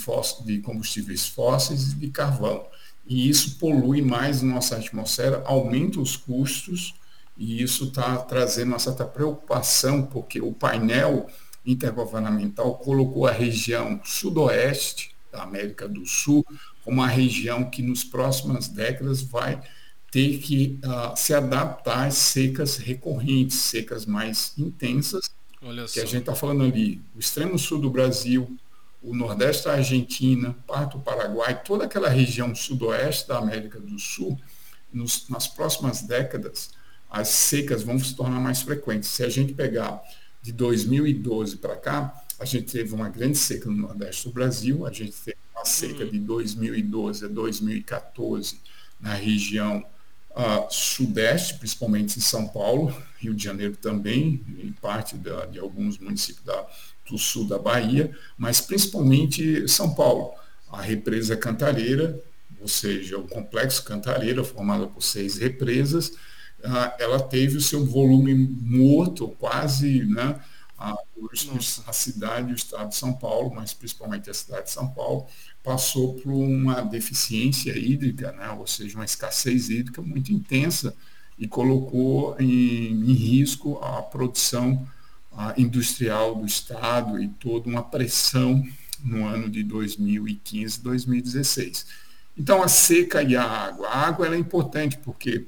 [0.45, 2.67] de combustíveis fósseis e de carvão.
[3.07, 6.95] E isso polui mais nossa atmosfera, aumenta os custos,
[7.37, 11.29] e isso está trazendo uma certa preocupação, porque o painel
[11.65, 16.45] intergovernamental colocou a região sudoeste da América do Sul
[16.85, 19.61] como uma região que nos próximas décadas vai
[20.11, 25.31] ter que uh, se adaptar às secas recorrentes, secas mais intensas,
[25.93, 28.57] que a gente está falando ali, o extremo sul do Brasil,
[29.03, 34.39] o nordeste da Argentina, parte do Paraguai, toda aquela região sudoeste da América do Sul,
[34.93, 36.71] nos, nas próximas décadas,
[37.11, 39.11] as secas vão se tornar mais frequentes.
[39.11, 40.03] Se a gente pegar
[40.43, 44.93] de 2012 para cá, a gente teve uma grande seca no Nordeste do Brasil, a
[44.93, 46.11] gente teve uma seca uhum.
[46.11, 48.59] de 2012 a 2014
[49.01, 49.85] na região
[50.39, 55.99] uh, sudeste, principalmente em São Paulo, Rio de Janeiro também, em parte da, de alguns
[55.99, 56.67] municípios da,
[57.11, 60.33] do sul da Bahia, mas principalmente São Paulo.
[60.71, 62.23] A represa Cantareira,
[62.61, 66.13] ou seja, o complexo Cantareira, formado por seis represas,
[66.99, 70.39] ela teve o seu volume morto, quase, né?
[70.79, 70.97] A,
[71.87, 75.27] a cidade, o estado de São Paulo, mas principalmente a cidade de São Paulo,
[75.63, 78.51] passou por uma deficiência hídrica, né?
[78.51, 80.95] ou seja, uma escassez hídrica muito intensa
[81.39, 84.87] e colocou em, em risco a produção
[85.57, 88.65] industrial do estado e toda uma pressão
[89.03, 91.87] no ano de 2015, 2016.
[92.37, 93.89] Então a seca e a água.
[93.89, 95.47] A água é importante porque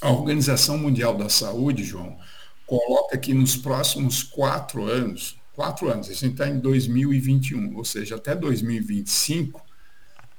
[0.00, 2.18] a Organização Mundial da Saúde, João,
[2.66, 8.16] coloca que nos próximos quatro anos, quatro anos, a gente está em 2021, ou seja,
[8.16, 9.64] até 2025,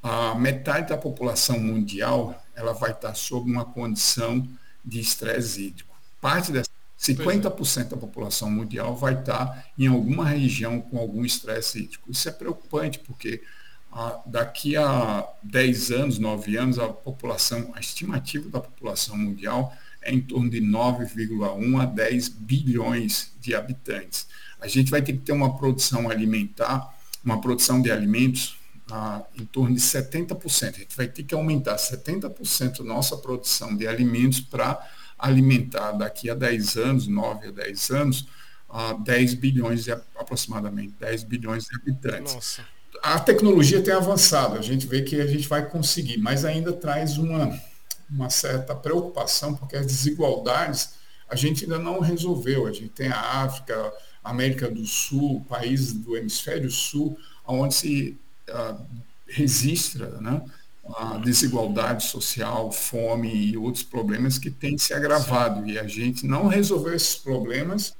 [0.03, 4.47] a metade da população mundial ela vai estar sob uma condição
[4.84, 5.95] de estresse hídrico.
[6.19, 6.69] Parte dessa
[6.99, 7.84] 50% é.
[7.84, 12.11] da população mundial vai estar em alguma região com algum estresse hídrico.
[12.11, 13.41] Isso é preocupante, porque
[14.25, 19.73] daqui a 10 anos, 9 anos, a população, a estimativa da população mundial
[20.07, 24.25] é em torno de 9,1 a 10 bilhões de habitantes.
[24.59, 28.57] A gente vai ter que ter uma produção alimentar, uma produção de alimentos
[28.89, 30.75] ah, em torno de 70%.
[30.75, 34.79] A gente vai ter que aumentar 70% nossa produção de alimentos para
[35.19, 38.27] alimentar daqui a 10 anos, 9 a 10 anos,
[38.69, 42.33] a 10 bilhões de, aproximadamente 10 bilhões de habitantes.
[42.33, 42.61] Nossa.
[43.03, 47.17] A tecnologia tem avançado, a gente vê que a gente vai conseguir, mas ainda traz
[47.17, 47.53] uma,
[48.09, 50.97] uma certa preocupação, porque as desigualdades
[51.29, 52.67] a gente ainda não resolveu.
[52.67, 53.93] A gente tem a África,
[54.23, 58.17] a América do Sul, países do hemisfério sul, onde se
[58.49, 58.85] uh,
[59.27, 60.41] registra né,
[60.95, 65.67] a desigualdade social, fome e outros problemas que têm se agravado.
[65.67, 67.95] E a gente não resolveu esses problemas.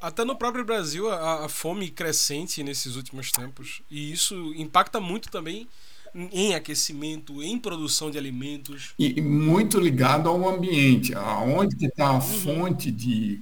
[0.00, 3.82] Até no próprio Brasil, a, a, fome crescente nesses últimos tempos.
[3.90, 5.68] E isso impacta muito também
[6.14, 8.94] em aquecimento, em produção de alimentos.
[8.98, 11.14] E, e muito ligado ao ambiente.
[11.14, 12.20] Aonde está a uhum.
[12.20, 13.40] fonte de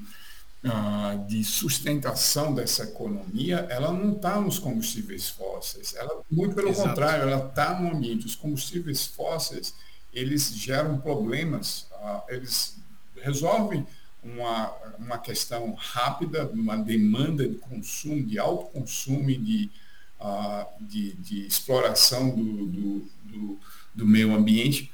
[1.27, 5.95] de sustentação dessa economia, ela não está nos combustíveis fósseis.
[5.95, 6.89] Ela, muito pelo Exato.
[6.89, 8.27] contrário, ela está no ambiente.
[8.27, 9.75] Os combustíveis fósseis,
[10.13, 12.79] eles geram problemas, uh, eles
[13.17, 13.87] resolvem
[14.23, 19.71] uma, uma questão rápida, uma demanda de consumo, de alto consumo e de,
[20.81, 23.61] de, de, exploração do, do, do,
[23.95, 24.91] do meio ambiente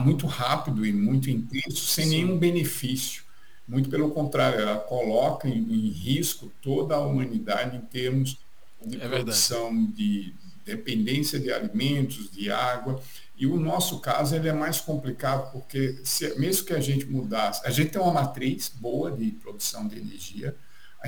[0.00, 2.10] muito rápido e muito intenso, sem Sim.
[2.10, 3.24] nenhum benefício.
[3.66, 8.38] Muito pelo contrário, ela coloca em, em risco toda a humanidade em termos
[8.84, 9.92] de é produção, verdade.
[9.92, 13.00] de dependência de alimentos, de água.
[13.36, 17.66] E o nosso caso ele é mais complicado, porque se, mesmo que a gente mudasse,
[17.66, 20.56] a gente tem uma matriz boa de produção de energia,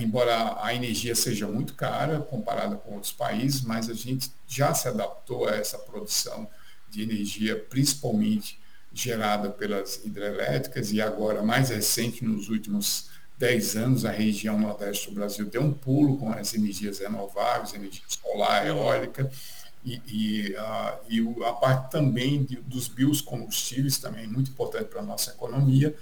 [0.00, 4.88] embora a energia seja muito cara comparada com outros países, mas a gente já se
[4.88, 6.48] adaptou a essa produção
[6.90, 8.58] de energia, principalmente
[8.92, 15.14] gerada pelas hidrelétricas e agora mais recente, nos últimos 10 anos, a região nordeste do
[15.14, 19.30] Brasil deu um pulo com as energias renováveis, energia solar, eólica,
[19.84, 25.04] e, e, uh, e a parte também de, dos biocombustíveis, também muito importante para a
[25.04, 25.94] nossa economia.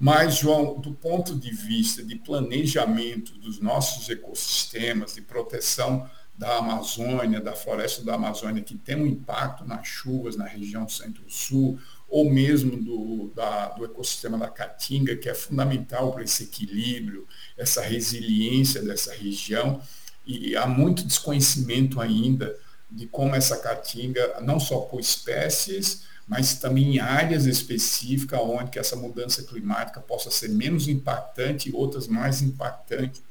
[0.00, 7.40] Mas, João, do ponto de vista de planejamento dos nossos ecossistemas, de proteção da Amazônia,
[7.40, 12.76] da floresta da Amazônia, que tem um impacto nas chuvas na região centro-sul, ou mesmo
[12.80, 17.26] do, da, do ecossistema da Caatinga, que é fundamental para esse equilíbrio,
[17.56, 19.82] essa resiliência dessa região.
[20.24, 22.56] E há muito desconhecimento ainda
[22.90, 28.78] de como essa caatinga, não só por espécies, mas também em áreas específicas onde que
[28.78, 33.22] essa mudança climática possa ser menos impactante e outras mais impactantes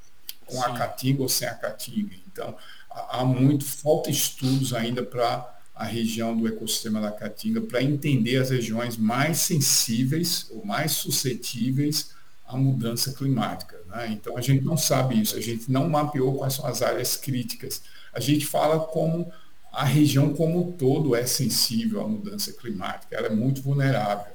[0.46, 0.64] com Sim.
[0.64, 2.16] a caatinga ou sem a caatinga.
[2.32, 2.56] Então,
[2.90, 8.50] há muito, falta estudos ainda para a região do ecossistema da Caatinga para entender as
[8.50, 12.12] regiões mais sensíveis ou mais suscetíveis
[12.48, 13.80] à mudança climática.
[13.88, 14.10] Né?
[14.12, 17.84] Então a gente não sabe isso, a gente não mapeou quais são as áreas críticas.
[18.12, 19.32] A gente fala como
[19.78, 24.34] a região como um todo é sensível à mudança climática, ela é muito vulnerável.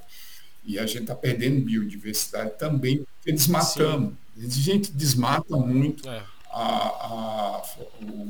[0.64, 4.14] E a gente está perdendo biodiversidade também porque desmatamos.
[4.36, 4.46] Sim.
[4.46, 6.22] A gente desmata muito é.
[6.48, 7.62] a, a,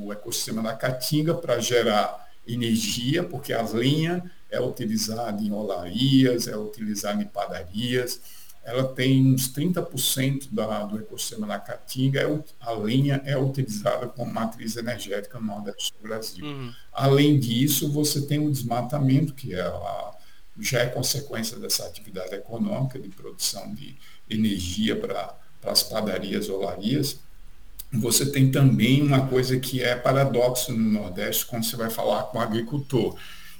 [0.00, 6.56] o ecossistema da Caatinga para gerar energia, porque a lenha é utilizada em olarias, é
[6.56, 8.22] utilizada em padarias,
[8.64, 14.32] ela tem uns 30% da, do ecossistema da Caatinga, é, a lenha é utilizada como
[14.32, 16.44] matriz energética no Nordeste do Brasil.
[16.44, 16.72] Uhum.
[16.92, 20.12] Além disso, você tem o desmatamento, que é a,
[20.60, 23.96] já é consequência dessa atividade econômica de produção de
[24.30, 27.18] energia para as padarias, olarias,
[27.92, 32.38] você tem também uma coisa que é paradoxo no Nordeste quando você vai falar com
[32.38, 33.16] o agricultor,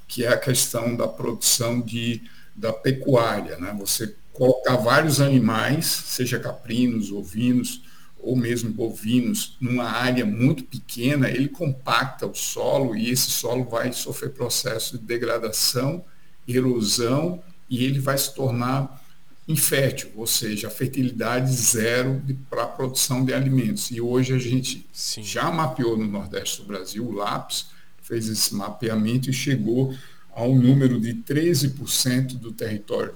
[0.07, 2.23] que é a questão da produção de,
[2.55, 3.57] da pecuária.
[3.57, 3.75] Né?
[3.79, 7.83] Você colocar vários animais, seja caprinos, ovinos
[8.19, 13.91] ou mesmo bovinos, numa área muito pequena, ele compacta o solo e esse solo vai
[13.91, 16.03] sofrer processo de degradação,
[16.47, 19.03] erosão e ele vai se tornar
[19.45, 23.91] infértil, ou seja, a fertilidade zero para a produção de alimentos.
[23.91, 25.21] E hoje a gente Sim.
[25.21, 27.67] já mapeou no Nordeste do Brasil, o LAPS
[28.01, 29.93] fez esse mapeamento e chegou
[30.31, 33.15] ao número de 13% do território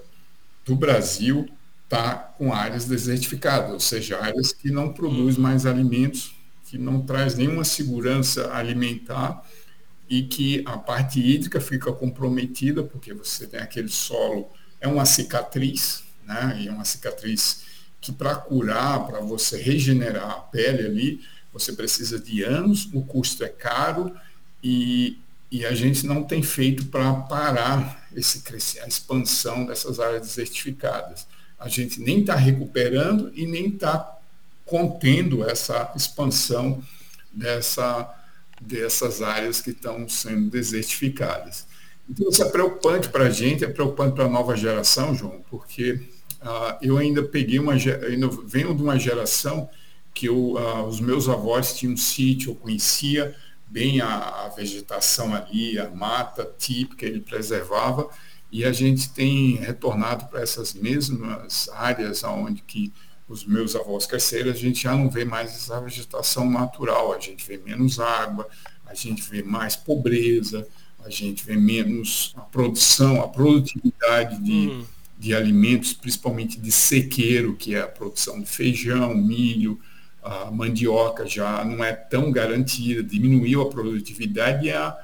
[0.68, 1.48] do Brasil
[1.86, 7.36] está com áreas desertificadas, ou seja, áreas que não produzem mais alimentos, que não traz
[7.36, 9.42] nenhuma segurança alimentar
[10.10, 14.50] e que a parte hídrica fica comprometida, porque você tem aquele solo,
[14.82, 16.58] é uma cicatriz, né?
[16.60, 17.64] E é uma cicatriz
[18.02, 23.44] que para curar, para você regenerar a pele ali, você precisa de anos, o custo
[23.44, 24.14] é caro
[24.62, 25.18] e
[25.52, 28.44] e a gente não tem feito para parar esse
[28.82, 31.28] a expansão dessas áreas desertificadas.
[31.58, 34.18] A gente nem está recuperando e nem está
[34.66, 36.84] contendo essa expansão
[37.32, 38.14] dessa,
[38.62, 41.66] dessas áreas que estão sendo desertificadas.
[42.10, 45.94] Então, isso é preocupante para a gente, é preocupante para a nova geração, João, porque
[46.42, 49.70] uh, eu ainda peguei uma, ainda venho de uma geração
[50.14, 53.36] que eu, uh, os meus avós tinham um sítio, eu conhecia
[53.70, 58.10] bem a, a, vegetação ali, a mata típica, ele preservava,
[58.52, 62.94] e a gente tem retornado para essas mesmas áreas onde que
[63.28, 67.46] os meus avós cresceram, a gente já não vê mais essa vegetação natural, a gente
[67.46, 68.48] vê menos água,
[68.86, 70.66] a gente vê mais pobreza,
[71.04, 74.86] a gente vê menos a produção, a produtividade de, uhum.
[75.20, 79.78] de alimentos, principalmente de sequeiro, que é a produção de feijão, milho,
[80.22, 84.98] a mandioca já não é tão garantida, diminuiu a produtividade e, a,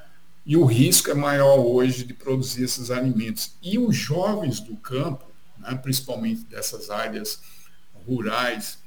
[0.44, 3.52] e o risco é maior hoje de produzir esses alimentos.
[3.62, 5.24] E os jovens do campo,
[5.58, 7.40] né, principalmente dessas áreas
[8.06, 8.78] rurais,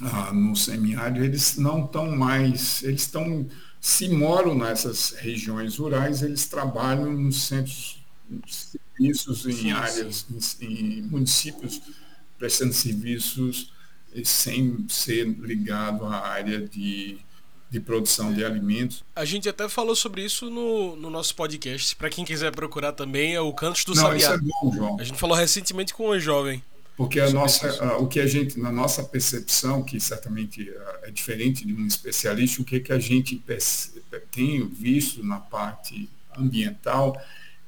[0.00, 3.46] ah, no semiárido, eles não estão mais, eles estão
[3.84, 8.02] se moram nessas regiões rurais, eles trabalham nos centros
[8.46, 10.64] serviços, em sim, áreas, sim.
[10.64, 11.82] Em, em, municípios,
[12.38, 13.73] prestando serviços
[14.22, 17.18] sem ser ligado à área de,
[17.70, 19.04] de produção de alimentos.
[19.16, 21.96] A gente até falou sobre isso no, no nosso podcast.
[21.96, 24.16] Para quem quiser procurar também, é o Cantos do Não, Sabiá.
[24.16, 25.00] Isso é bom, João.
[25.00, 26.62] A gente falou recentemente com um jovem.
[26.96, 31.74] Porque a nossa, o que a gente, na nossa percepção, que certamente é diferente de
[31.74, 33.42] um especialista, o que, que a gente
[34.30, 37.20] tem visto na parte ambiental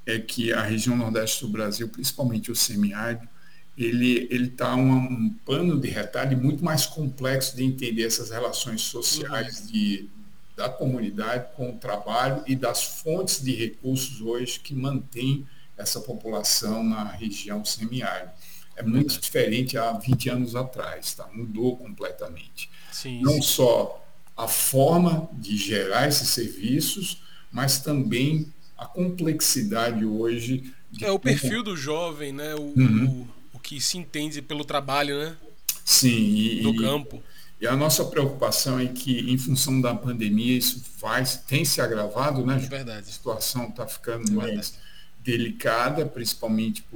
[0.07, 3.29] é que a região nordeste do Brasil, principalmente o semiárido,
[3.77, 8.83] ele ele está um, um, pano de retalho muito mais complexo de entender essas relações
[8.83, 10.09] sociais de,
[10.57, 15.47] da comunidade com o trabalho e das fontes de recursos hoje que mantém
[15.77, 18.33] essa população na região semiárida
[18.77, 21.27] é muito diferente há 20 anos atrás, tá?
[21.33, 22.71] mudou completamente.
[22.93, 23.43] Sim, Não sim.
[23.43, 24.05] só
[24.37, 30.71] a forma de gerar esses serviços, mas também a complexidade hoje.
[31.01, 32.55] é o perfil do jovem, né?
[32.55, 33.07] O, uhum.
[33.23, 33.29] o,
[33.67, 35.37] que se entende pelo trabalho, né?
[35.85, 36.63] Sim.
[36.63, 37.21] No campo.
[37.61, 42.47] E a nossa preocupação é que, em função da pandemia, isso vai, tem se agravado,
[42.47, 42.55] né?
[42.55, 43.09] É verdade.
[43.09, 44.73] A situação está ficando é mais verdade.
[45.19, 46.87] delicada, principalmente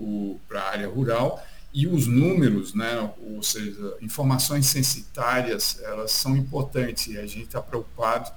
[0.46, 7.06] para a área rural e os números, né, ou seja, informações censitárias, elas são importantes
[7.06, 8.30] e a gente está preocupado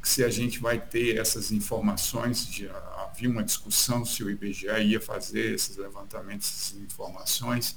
[0.00, 2.72] que se a gente vai ter essas informações, já
[3.16, 7.76] havia uma discussão se o IBGE ia fazer esses levantamentos, essas informações,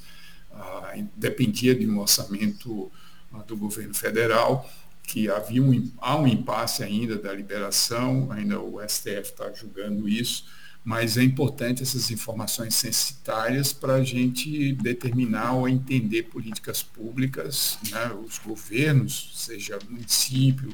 [0.52, 2.92] ah, dependia de um orçamento
[3.34, 4.70] ah, do governo federal,
[5.04, 10.46] que havia um, há um impasse ainda da liberação, ainda o STF está julgando isso,
[10.84, 18.12] mas é importante essas informações censitárias para a gente determinar ou entender políticas públicas, né?
[18.26, 20.74] os governos, seja município,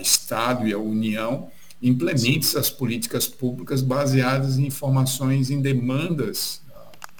[0.00, 1.50] Estado e a União,
[1.88, 6.62] implementem essas políticas públicas baseadas em informações, em demandas,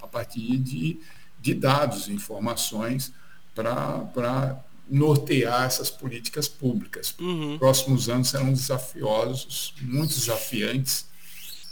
[0.01, 0.99] a partir de,
[1.39, 3.13] de dados, informações,
[3.53, 7.15] para nortear essas políticas públicas.
[7.19, 7.57] Uhum.
[7.57, 11.05] Próximos anos serão desafiosos, muito desafiantes,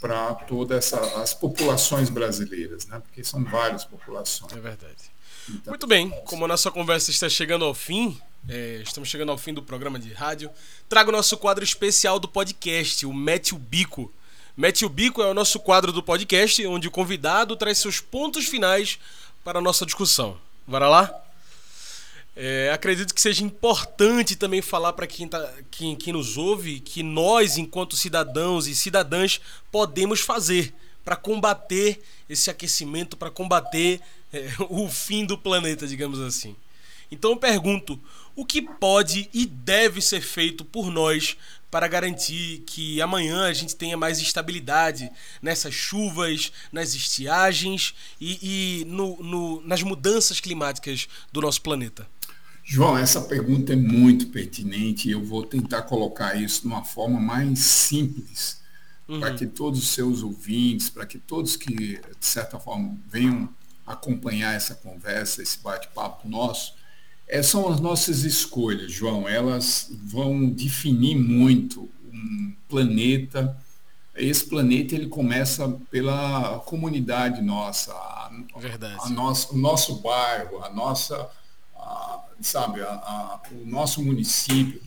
[0.00, 3.00] para todas as populações brasileiras, né?
[3.00, 4.52] porque são várias populações.
[4.52, 5.14] É verdade.
[5.48, 8.18] Então, Muito bem, como a nossa conversa está chegando ao fim,
[8.48, 10.50] é, estamos chegando ao fim do programa de rádio,
[10.88, 14.12] trago o nosso quadro especial do podcast, o Mete o Bico.
[14.56, 18.46] Mete o Bico é o nosso quadro do podcast, onde o convidado traz seus pontos
[18.46, 18.98] finais
[19.42, 20.38] para a nossa discussão.
[20.66, 21.12] Bora lá?
[22.36, 27.02] É, acredito que seja importante também falar para quem, tá, quem, quem nos ouve que
[27.02, 29.40] nós, enquanto cidadãos e cidadãs,
[29.70, 30.74] podemos fazer
[31.04, 34.00] para combater esse aquecimento, para combater
[34.34, 36.56] é, o fim do planeta, digamos assim.
[37.10, 37.98] Então eu pergunto:
[38.34, 41.36] o que pode e deve ser feito por nós
[41.70, 45.10] para garantir que amanhã a gente tenha mais estabilidade
[45.42, 48.38] nessas chuvas, nas estiagens e,
[48.80, 52.06] e no, no, nas mudanças climáticas do nosso planeta?
[52.62, 57.20] João, essa pergunta é muito pertinente e eu vou tentar colocar isso de uma forma
[57.20, 58.60] mais simples,
[59.08, 59.20] uhum.
[59.20, 63.48] para que todos os seus ouvintes, para que todos que, de certa forma, venham
[63.86, 66.74] acompanhar essa conversa, esse bate-papo nosso,
[67.26, 69.28] é, são as nossas escolhas, João.
[69.28, 73.56] Elas vão definir muito um planeta.
[74.14, 78.96] Esse planeta ele começa pela comunidade nossa, a, Verdade.
[79.00, 81.28] A nossa, o nosso bairro, a nossa
[81.76, 84.80] a, sabe, a, o nosso município,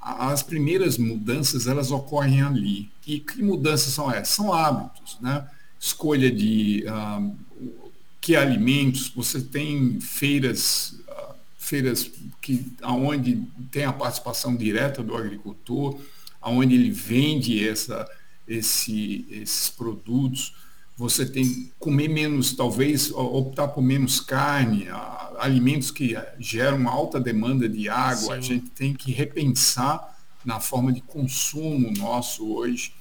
[0.00, 2.90] as primeiras mudanças elas ocorrem ali.
[3.06, 4.28] E que mudanças são essas?
[4.28, 5.46] São hábitos, né?
[5.78, 7.36] Escolha de uh,
[8.20, 12.10] que alimentos, você tem feiras, uh, feiras
[12.40, 15.98] que aonde tem a participação direta do agricultor,
[16.40, 18.08] aonde ele vende essa,
[18.46, 20.54] esse, esses produtos
[21.00, 24.86] você tem que comer menos, talvez optar por menos carne,
[25.38, 28.34] alimentos que geram alta demanda de água.
[28.34, 28.38] Sim.
[28.38, 30.14] A gente tem que repensar
[30.44, 32.92] na forma de consumo nosso hoje.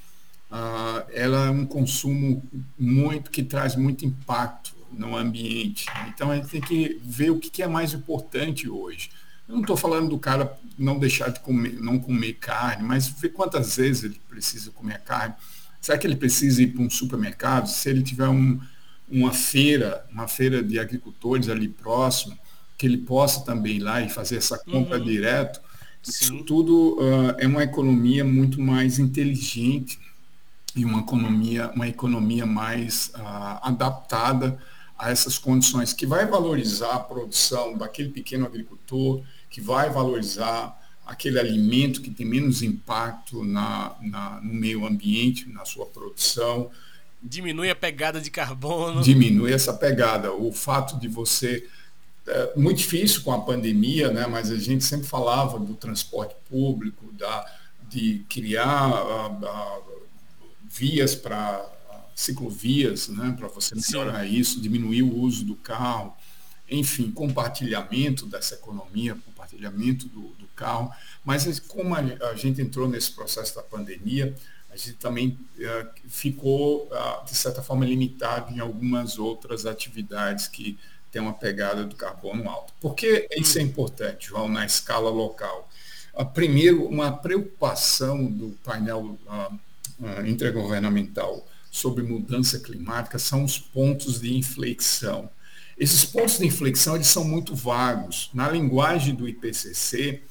[0.49, 2.41] Uh, ela é um consumo
[2.79, 4.58] muito que traz muito impacto
[4.91, 5.85] no ambiente.
[6.07, 9.09] Então a gente tem que ver o que é mais importante hoje.
[9.47, 13.29] Eu não estou falando do cara não deixar de comer, não comer carne, mas ver
[13.29, 15.33] quantas vezes ele precisa comer carne
[15.81, 17.67] Será que ele precisa ir para um supermercado?
[17.67, 18.59] Se ele tiver um,
[19.09, 22.37] uma feira, uma feira de agricultores ali próximo,
[22.77, 25.05] que ele possa também ir lá e fazer essa compra uhum.
[25.05, 25.61] direto,
[26.01, 26.11] Sim.
[26.11, 29.99] isso tudo uh, é uma economia muito mais inteligente
[30.75, 34.57] e uma economia, uma economia mais uh, adaptada
[34.99, 41.39] a essas condições, que vai valorizar a produção daquele pequeno agricultor, que vai valorizar aquele
[41.39, 46.69] alimento que tem menos impacto na, na, no meio ambiente, na sua produção.
[47.23, 49.01] Diminui a pegada de carbono.
[49.01, 50.33] Diminui essa pegada.
[50.33, 51.65] O fato de você.
[52.27, 54.27] É muito difícil com a pandemia, né?
[54.27, 57.45] mas a gente sempre falava do transporte público, da,
[57.87, 59.79] de criar a, a,
[60.69, 61.65] vias para
[62.19, 63.33] ciclovias, né?
[63.37, 64.35] para você melhorar Sim.
[64.35, 66.13] isso, diminuir o uso do carro,
[66.69, 70.91] enfim, compartilhamento dessa economia, compartilhamento do, do carro.
[71.23, 74.35] Mas como a, gente entrou nesse processo da pandemia,
[74.69, 80.77] a gente também uh, ficou, uh, de certa forma, limitado em algumas outras atividades que
[81.11, 82.73] têm uma pegada do carbono alto.
[82.81, 85.69] Por que isso é importante, João, na escala local?
[86.13, 89.17] Uh, primeiro, uma preocupação do painel
[90.25, 95.29] intergovernamental sobre mudança climática são os pontos de inflexão.
[95.77, 98.29] Esses pontos de inflexão eles são muito vagos.
[98.33, 100.23] Na linguagem do IPCC,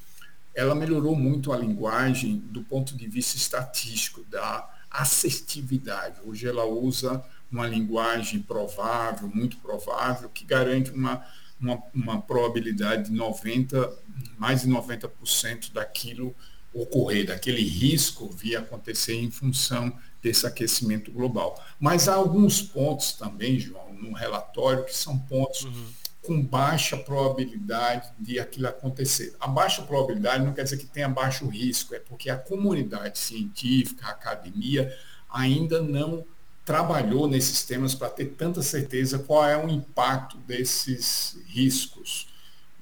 [0.53, 6.19] ela melhorou muito a linguagem do ponto de vista estatístico, da assertividade.
[6.23, 11.25] Hoje ela usa uma linguagem provável, muito provável, que garante uma,
[11.59, 13.91] uma, uma probabilidade de 90,
[14.37, 16.35] mais de 90% daquilo
[16.73, 19.91] ocorrer, daquele risco vir acontecer em função
[20.21, 21.61] desse aquecimento global.
[21.79, 25.85] Mas há alguns pontos também, João, no relatório, que são pontos uhum.
[26.21, 29.35] com baixa probabilidade de aquilo acontecer.
[29.39, 34.07] A baixa probabilidade não quer dizer que tenha baixo risco, é porque a comunidade científica,
[34.07, 34.95] a academia,
[35.29, 36.25] ainda não
[36.65, 42.27] trabalhou nesses temas para ter tanta certeza qual é o impacto desses riscos,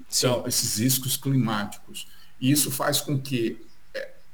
[0.10, 2.08] então, esses riscos climáticos.
[2.40, 3.66] E isso faz com que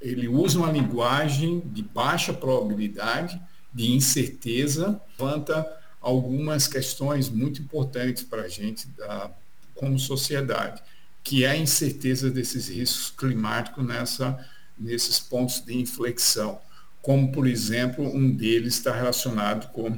[0.04, 3.41] ele usa uma linguagem de baixa probabilidade,
[3.74, 5.66] de incerteza, levanta
[6.01, 9.32] algumas questões muito importantes para a gente da,
[9.74, 10.84] como sociedade,
[11.24, 14.38] que é a incerteza desses riscos climáticos nessa,
[14.78, 16.60] nesses pontos de inflexão.
[17.01, 19.97] Como, por exemplo, um deles está relacionado com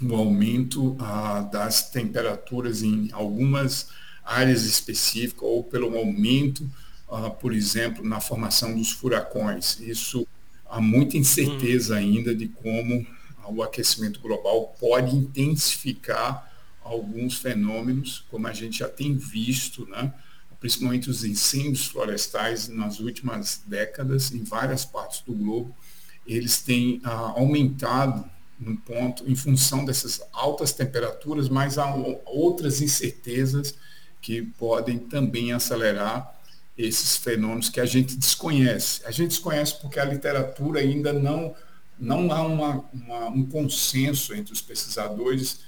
[0.00, 3.88] o aumento ah, das temperaturas em algumas
[4.24, 6.68] áreas específicas ou pelo aumento
[7.08, 9.80] uh, por exemplo, na formação dos furacões.
[9.80, 10.26] Isso
[10.68, 11.98] há muita incerteza hum.
[11.98, 13.06] ainda de como
[13.48, 16.52] o aquecimento global pode intensificar
[16.82, 20.12] alguns fenômenos, como a gente já tem visto, né?
[20.60, 25.74] principalmente os incêndios florestais nas últimas décadas, em várias partes do globo,
[26.26, 28.28] eles têm ah, aumentado
[28.58, 31.94] no ponto em função dessas altas temperaturas, mas há
[32.26, 33.74] outras incertezas
[34.20, 36.37] que podem também acelerar
[36.78, 39.02] esses fenômenos que a gente desconhece.
[39.04, 41.54] A gente desconhece porque a literatura ainda não,
[41.98, 45.66] não há uma, uma, um consenso entre os pesquisadores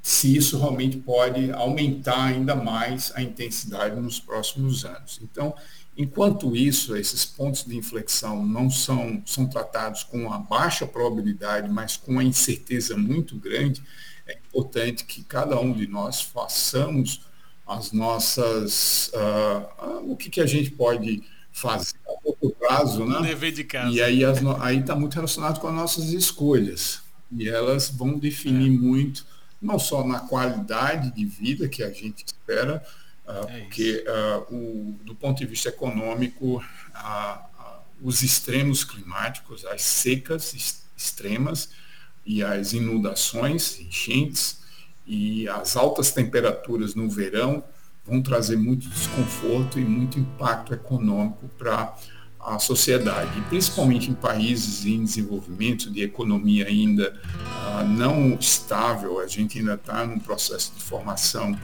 [0.00, 5.18] se isso realmente pode aumentar ainda mais a intensidade nos próximos anos.
[5.20, 5.52] Então,
[5.96, 11.96] enquanto isso, esses pontos de inflexão não são, são tratados com uma baixa probabilidade, mas
[11.96, 13.82] com uma incerteza muito grande,
[14.28, 17.25] é importante que cada um de nós façamos
[17.66, 19.10] as nossas.
[19.12, 23.26] Uh, o que, que a gente pode fazer a curto prazo, né?
[23.26, 23.90] dever de casa.
[23.90, 24.22] E aí
[24.78, 27.02] está muito relacionado com as nossas escolhas.
[27.32, 28.70] E elas vão definir é.
[28.70, 29.26] muito,
[29.60, 32.84] não só na qualidade de vida que a gente espera,
[33.26, 36.62] uh, é porque uh, o, do ponto de vista econômico,
[38.00, 40.54] os extremos climáticos, as secas
[40.96, 41.70] extremas
[42.24, 44.60] e as inundações, enchentes,
[45.06, 47.62] e as altas temperaturas no verão
[48.04, 51.96] vão trazer muito desconforto e muito impacto econômico para
[52.38, 59.58] a sociedade, principalmente em países em desenvolvimento, de economia ainda uh, não estável, a gente
[59.58, 61.58] ainda está num processo de formação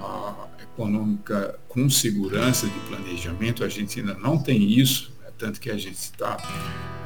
[0.00, 5.28] uh, econômica com segurança de planejamento, a gente ainda não tem isso, né?
[5.38, 6.36] tanto que a gente está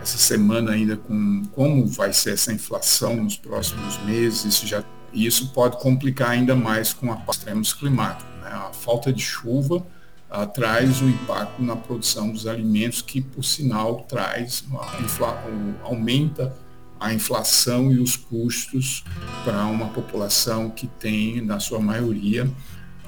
[0.01, 4.83] essa semana ainda com como vai ser essa inflação nos próximos meses, isso já
[5.13, 8.33] isso pode complicar ainda mais com a extremos climáticos.
[8.43, 8.51] Né?
[8.51, 14.05] A falta de chuva uh, traz um impacto na produção dos alimentos que, por sinal,
[14.09, 14.65] traz
[15.01, 15.43] infla,
[15.83, 16.55] aumenta
[17.01, 19.05] a inflação e os custos
[19.45, 22.51] para uma população que tem, na sua maioria,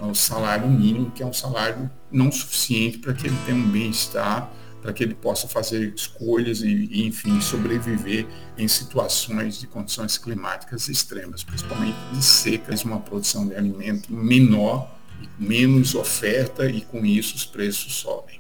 [0.01, 4.51] o salário mínimo, que é um salário não suficiente para que ele tenha um bem-estar,
[4.81, 8.26] para que ele possa fazer escolhas e, e, enfim, sobreviver
[8.57, 15.01] em situações de condições climáticas extremas, principalmente de secas, uma produção de alimento menor
[15.39, 18.39] menos oferta e com isso os preços sobem.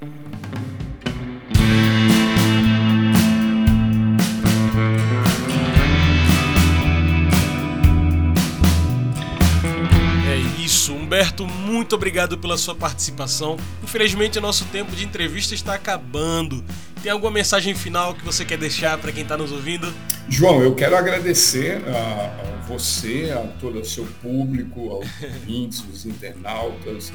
[11.10, 13.56] Humberto, muito obrigado pela sua participação.
[13.82, 16.64] Infelizmente, o nosso tempo de entrevista está acabando.
[17.02, 19.92] Tem alguma mensagem final que você quer deixar para quem está nos ouvindo?
[20.28, 26.06] João, eu quero agradecer a, a você, a todo o seu público, aos ouvintes, os
[26.06, 27.12] internautas,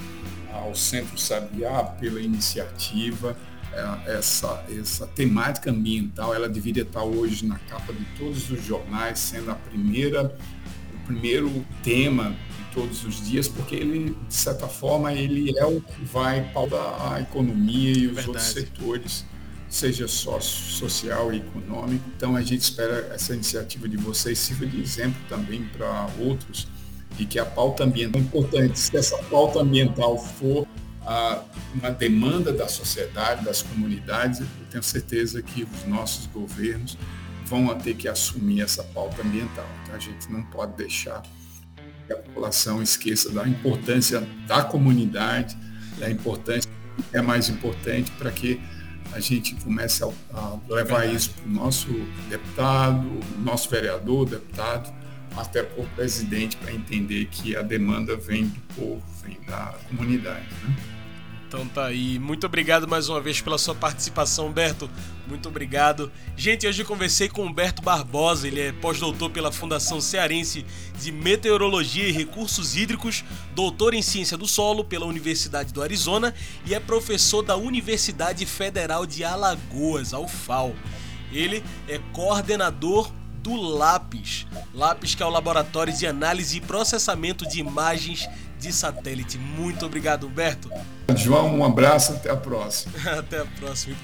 [0.51, 3.37] ao Centro Sabiá pela iniciativa.
[3.71, 9.19] É, essa, essa temática ambiental, ela deveria estar hoje na capa de todos os jornais,
[9.19, 10.37] sendo a primeira,
[10.93, 12.35] o primeiro tema
[12.75, 17.21] todos os dias, porque ele, de certa forma, ele é o que vai pautar a
[17.21, 18.27] economia e os Verdade.
[18.27, 19.25] outros setores
[19.69, 22.03] seja sócio, social e econômico.
[22.15, 26.67] Então a gente espera essa iniciativa de vocês sirva de exemplo também para outros
[27.17, 28.77] e que a pauta ambiental é importante.
[28.77, 30.67] Se essa pauta ambiental for
[31.05, 36.97] a, uma demanda da sociedade, das comunidades, eu tenho certeza que os nossos governos
[37.45, 39.67] vão ter que assumir essa pauta ambiental.
[39.83, 41.21] Então a gente não pode deixar
[42.05, 45.57] que a população esqueça da importância da comunidade,
[45.99, 46.69] da importância
[47.09, 48.59] que é mais importante para que
[49.11, 51.87] a gente comece a, a levar isso para o nosso
[52.29, 54.93] deputado, nosso vereador, deputado,
[55.37, 60.47] até para o presidente, para entender que a demanda vem do povo, vem da comunidade.
[60.63, 60.94] Né?
[61.47, 62.17] Então tá aí.
[62.17, 64.89] Muito obrigado mais uma vez pela sua participação, Humberto.
[65.27, 66.11] Muito obrigado.
[66.35, 70.65] Gente, hoje conversei com Humberto Barbosa, ele é pós-doutor pela Fundação Cearense
[70.99, 73.23] de Meteorologia e Recursos Hídricos,
[73.53, 76.33] doutor em Ciência do Solo pela Universidade do Arizona
[76.65, 80.75] e é professor da Universidade Federal de Alagoas, a UFAL.
[81.31, 83.11] Ele é coordenador
[83.45, 84.47] do LAPIS.
[84.73, 88.27] LAPIS que é o Laboratório de Análise e Processamento de Imagens
[88.59, 89.37] de Satélite.
[89.37, 90.69] Muito obrigado, Humberto.
[91.15, 92.93] João, um abraço, até a próxima.
[93.19, 93.95] até a próxima.